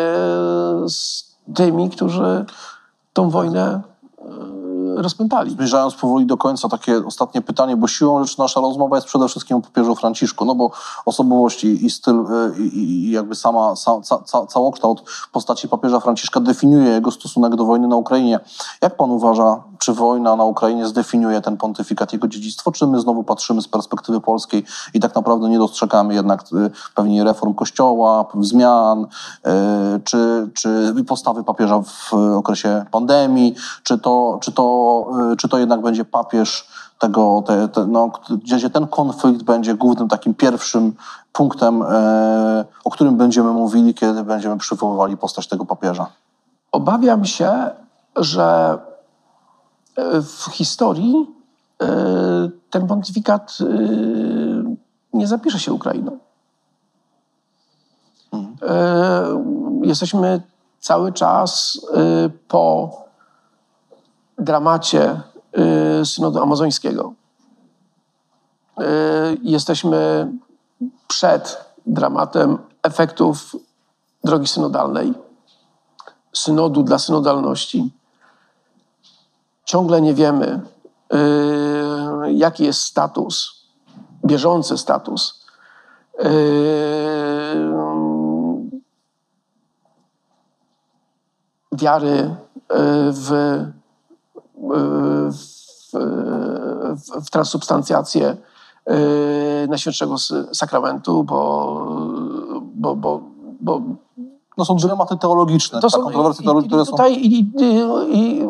z 0.89 1.29
tymi, 1.55 1.91
którzy 1.91 2.45
tą 3.13 3.31
wojnę 3.31 3.63
e, 3.65 3.98
rozpętali. 5.03 5.51
Zbliżając 5.51 5.95
powoli 5.95 6.27
do 6.27 6.37
końca, 6.37 6.69
takie 6.69 7.07
ostatnie 7.07 7.43
pytanie, 7.43 7.77
bo 7.77 7.89
siłą 7.89 8.25
rzeczy 8.25 8.39
nasza 8.39 8.61
rozmowa 8.61 8.97
jest 8.97 9.07
przede 9.07 9.29
wszystkim 9.29 9.57
o 9.57 9.61
papieżu 9.61 9.95
Franciszku, 9.95 10.45
no 10.45 10.55
bo 10.55 10.71
osobowość 11.07 11.65
i, 11.65 11.87
i 11.87 11.91
styl, 11.91 12.25
y, 12.57 12.63
i, 12.63 12.79
i 12.79 13.11
jakby 13.11 13.35
sama, 13.35 13.75
ca, 13.77 14.01
ca, 14.25 14.47
całokształt 14.47 15.03
postaci 15.33 15.69
papieża 15.69 16.01
Franciszka 16.01 16.41
definiuje 16.41 16.91
jego 16.91 17.11
stosunek 17.11 17.57
do 17.57 17.65
wojny 17.65 17.89
na 17.89 17.97
Ukrainie. 17.97 18.41
Jak 18.83 18.97
pan 18.97 19.11
uważa, 19.11 19.63
czy 19.79 19.93
wojna 19.93 20.37
na 20.37 20.45
Ukrainie 20.45 20.87
zdefiniuje 20.87 21.41
ten 21.41 21.57
pontyfikat, 21.57 22.13
jego 22.13 22.29
dziedzictwo, 22.29 22.73
czy 22.73 22.87
my 22.87 23.01
znowu 23.01 23.25
patrzymy 23.25 23.63
z 23.63 23.69
perspektywy 23.69 24.21
polskiej 24.21 24.65
i 24.95 25.01
tak 25.01 25.15
naprawdę 25.15 25.49
nie 25.49 25.59
dostrzegamy 25.59 26.15
jednak 26.15 26.43
y, 26.43 26.71
pewnie 26.95 27.25
reform 27.25 27.55
kościoła, 27.55 28.27
zmian, 28.41 29.03
y, 29.05 29.51
czy, 30.05 30.51
czy 30.55 30.95
postawy 31.09 31.45
papieża 31.45 31.83
w 31.83 32.15
okresie 32.37 32.85
pandemii, 32.91 33.55
czy 33.83 33.99
to, 33.99 34.39
czy 34.43 34.53
to, 34.53 34.63
y, 35.33 35.37
czy 35.37 35.49
to 35.49 35.59
jednak 35.59 35.83
będzie 35.83 36.05
papież 36.05 36.69
tego, 36.99 37.43
te, 37.47 37.69
te, 37.69 37.87
no, 37.87 38.11
gdzie 38.31 38.71
ten 38.71 38.87
konflikt 38.87 39.43
będzie 39.43 39.75
głównym 39.75 40.09
takim 40.09 40.35
pierwszym 40.35 40.93
punktem, 41.33 41.83
o 42.85 42.91
którym 42.91 43.17
będziemy 43.17 43.53
mówili, 43.53 43.95
kiedy 43.95 44.25
będziemy 44.25 44.59
przywoływali 44.59 45.17
postać 45.17 45.49
tego 45.49 45.65
papieża. 45.65 46.07
Obawiam 46.73 47.25
się, 47.25 47.71
że 48.17 48.79
w 50.23 50.51
historii 50.53 51.27
e, 51.83 51.87
ten 52.71 52.87
pontyfikat 52.87 53.59
e, 53.61 53.65
nie 55.13 55.27
zapisze 55.27 55.59
się 55.59 55.73
Ukrainą. 55.73 56.19
E, 58.63 59.25
jesteśmy 59.83 60.43
cały 60.81 61.13
czas 61.13 61.81
po 62.49 62.91
dramacie 64.39 65.21
synodu 66.05 66.43
amazońskiego. 66.43 67.13
Jesteśmy 69.43 70.33
przed 71.09 71.65
dramatem 71.87 72.59
efektów 72.83 73.57
drogi 74.25 74.47
synodalnej, 74.47 75.15
synodu 76.33 76.83
dla 76.83 76.99
synodalności 76.99 77.93
ciągle 79.65 80.01
nie 80.01 80.15
wiemy, 80.15 80.61
yy, 81.13 82.33
jaki 82.33 82.65
jest 82.65 82.81
status, 82.81 83.65
bieżący 84.25 84.79
status 84.79 85.45
wiary 91.73 92.35
w, 93.13 93.31
w, 95.31 95.93
w, 95.93 97.27
w 97.27 97.31
transubstancjację 97.31 98.37
Najświętszego 99.69 100.19
Sakramentu, 100.53 101.25
bo, 101.25 101.87
bo, 102.75 102.97
bo, 102.97 103.21
bo 103.61 103.81
no 104.59 104.65
są 104.65 104.77
dylematy 104.77 105.17
teologiczne, 105.17 105.81
to 105.81 105.91
są, 105.91 106.03
kontrowersje 106.03 106.45
teologiczne, 106.45 106.77
które 106.77 106.91
tutaj, 106.91 107.15
są... 107.15 107.21
I, 107.21 107.27
i, 107.27 108.43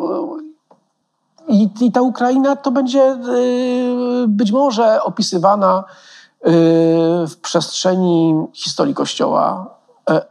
i, 1.47 1.69
i, 1.81 1.91
ta 1.91 2.01
Ukraina 2.01 2.55
to 2.55 2.71
będzie 2.71 3.17
y, 4.23 4.25
być 4.27 4.51
może 4.51 5.03
opisywana 5.03 5.83
y, 5.83 6.51
w 7.27 7.35
przestrzeni 7.41 8.35
historii 8.53 8.95
Kościoła, 8.95 9.75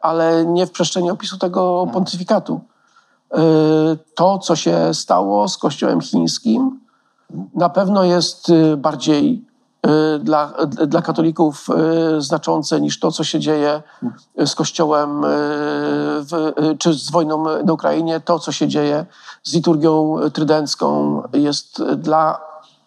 ale 0.01 0.47
nie 0.47 0.67
w 0.67 0.71
przestrzeni 0.71 1.11
opisu 1.11 1.39
tego 1.39 1.77
hmm. 1.77 1.95
pontyfikatu. 1.95 2.61
To, 4.15 4.39
co 4.39 4.57
się 4.57 4.95
stało 4.95 5.49
z 5.49 5.59
Kościołem 5.59 6.01
chińskim, 6.01 6.81
na 7.55 7.69
pewno 7.69 8.05
jest 8.05 8.53
bardziej 8.77 9.49
dla, 10.21 10.53
dla 10.87 11.03
katolików 11.03 11.67
znaczące 12.19 12.81
niż 12.81 13.01
to, 13.01 13.13
co 13.13 13.25
się 13.25 13.41
dzieje 13.41 13.83
z 14.47 14.55
Kościołem 14.55 15.23
w, 16.21 16.53
czy 16.79 16.93
z 16.93 17.11
wojną 17.11 17.45
na 17.65 17.73
Ukrainie, 17.73 18.21
to, 18.21 18.39
co 18.39 18.53
się 18.53 18.69
dzieje 18.69 19.07
z 19.43 19.55
liturgią 19.55 20.17
trydencką 20.33 21.23
jest 21.33 21.83
dla 21.83 22.41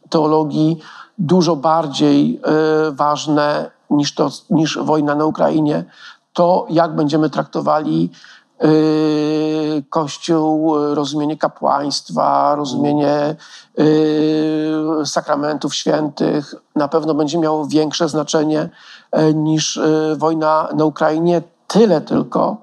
teologii 0.09 0.79
dużo 1.17 1.55
bardziej 1.55 2.41
e, 2.43 2.91
ważne 2.91 3.71
niż, 3.89 4.15
to, 4.15 4.29
niż 4.49 4.77
wojna 4.77 5.15
na 5.15 5.25
Ukrainie. 5.25 5.83
To, 6.33 6.65
jak 6.69 6.95
będziemy 6.95 7.29
traktowali 7.29 8.09
e, 8.11 8.40
Kościół, 9.89 10.75
rozumienie 10.95 11.37
kapłaństwa, 11.37 12.55
rozumienie 12.55 13.11
e, 13.11 13.35
sakramentów 15.05 15.75
świętych, 15.75 16.55
na 16.75 16.87
pewno 16.87 17.13
będzie 17.13 17.37
miało 17.37 17.65
większe 17.65 18.09
znaczenie 18.09 18.69
niż 19.33 19.79
wojna 20.17 20.67
na 20.75 20.85
Ukrainie. 20.85 21.41
Tyle 21.67 22.01
tylko, 22.01 22.57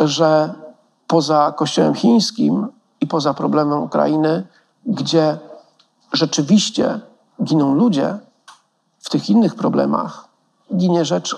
że 0.00 0.54
poza 1.06 1.52
Kościołem 1.56 1.94
chińskim 1.94 2.66
i 3.00 3.06
poza 3.06 3.34
problemem 3.34 3.82
Ukrainy, 3.82 4.46
gdzie 4.86 5.38
rzeczywiście 6.12 7.00
giną 7.44 7.74
ludzie, 7.74 8.18
w 8.98 9.10
tych 9.10 9.30
innych 9.30 9.54
problemach 9.54 10.28
ginie 10.76 11.04
rzecz 11.04 11.36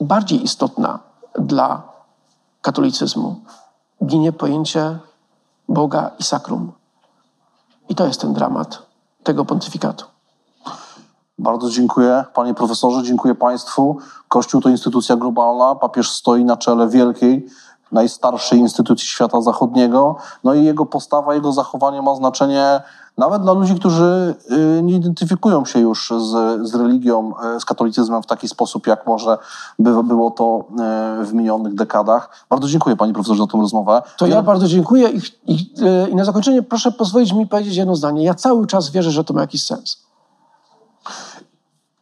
bardziej 0.00 0.44
istotna 0.44 0.98
dla 1.38 1.91
katolicyzmu. 2.62 3.36
Ginie 4.06 4.32
pojęcie 4.32 4.98
Boga 5.68 6.10
i 6.18 6.22
sakrum. 6.22 6.72
I 7.88 7.94
to 7.94 8.06
jest 8.06 8.20
ten 8.20 8.32
dramat 8.32 8.82
tego 9.22 9.44
pontyfikatu. 9.44 10.04
Bardzo 11.38 11.70
dziękuję, 11.70 12.24
panie 12.34 12.54
profesorze, 12.54 13.02
dziękuję 13.02 13.34
państwu. 13.34 13.98
Kościół 14.28 14.60
to 14.60 14.68
instytucja 14.68 15.16
globalna, 15.16 15.74
papież 15.74 16.10
stoi 16.10 16.44
na 16.44 16.56
czele 16.56 16.88
wielkiej, 16.88 17.46
najstarszej 17.92 18.58
instytucji 18.58 19.08
świata 19.08 19.40
zachodniego. 19.40 20.16
No 20.44 20.54
i 20.54 20.64
jego 20.64 20.86
postawa, 20.86 21.34
jego 21.34 21.52
zachowanie 21.52 22.02
ma 22.02 22.14
znaczenie 22.14 22.80
nawet 23.18 23.42
dla 23.42 23.52
ludzi, 23.52 23.74
którzy 23.74 24.34
y, 24.78 24.82
nie 24.82 24.94
identyfikują 24.94 25.64
się 25.64 25.78
już 25.78 26.12
z, 26.18 26.60
z 26.68 26.74
religią, 26.74 27.32
y, 27.56 27.60
z 27.60 27.64
katolicyzmem 27.64 28.22
w 28.22 28.26
taki 28.26 28.48
sposób, 28.48 28.86
jak 28.86 29.06
może 29.06 29.38
by, 29.78 30.04
było 30.04 30.30
to 30.30 30.64
y, 31.20 31.24
w 31.26 31.34
minionych 31.34 31.74
dekadach. 31.74 32.46
Bardzo 32.50 32.68
dziękuję 32.68 32.96
pani 32.96 33.12
profesorze 33.12 33.42
za 33.42 33.46
tę 33.46 33.58
rozmowę. 33.58 34.02
To 34.18 34.26
ja 34.26 34.42
bardzo 34.42 34.68
dziękuję 34.68 35.10
i, 35.10 35.20
i, 35.46 35.74
i 36.10 36.14
na 36.14 36.24
zakończenie 36.24 36.62
proszę 36.62 36.92
pozwolić 36.92 37.32
mi 37.32 37.46
powiedzieć 37.46 37.76
jedno 37.76 37.96
zdanie. 37.96 38.24
Ja 38.24 38.34
cały 38.34 38.66
czas 38.66 38.90
wierzę, 38.90 39.10
że 39.10 39.24
to 39.24 39.34
ma 39.34 39.40
jakiś 39.40 39.64
sens. 39.64 40.11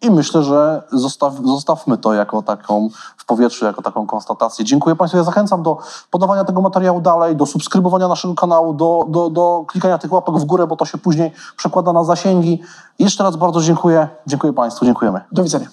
I 0.02 0.10
myślę, 0.10 0.42
że 0.42 0.82
zostaw, 0.92 1.34
zostawmy 1.44 1.98
to 1.98 2.14
jako 2.14 2.42
taką 2.42 2.88
w 3.16 3.24
powietrzu, 3.24 3.64
jako 3.64 3.82
taką 3.82 4.06
konstatację. 4.06 4.64
Dziękuję 4.64 4.96
Państwu. 4.96 5.18
Ja 5.18 5.24
zachęcam 5.24 5.62
do 5.62 5.78
podawania 6.10 6.44
tego 6.44 6.60
materiału 6.60 7.00
dalej, 7.00 7.36
do 7.36 7.46
subskrybowania 7.46 8.08
naszego 8.08 8.34
kanału, 8.34 8.74
do, 8.74 9.04
do, 9.08 9.30
do 9.30 9.64
klikania 9.68 9.98
tych 9.98 10.12
łapek 10.12 10.34
w 10.34 10.44
górę, 10.44 10.66
bo 10.66 10.76
to 10.76 10.84
się 10.84 10.98
później 10.98 11.32
przekłada 11.56 11.92
na 11.92 12.04
zasięgi. 12.04 12.62
Jeszcze 12.98 13.24
raz 13.24 13.36
bardzo 13.36 13.62
dziękuję. 13.62 14.08
Dziękuję 14.26 14.52
Państwu. 14.52 14.84
Dziękujemy. 14.84 15.20
Do 15.32 15.42
widzenia. 15.42 15.66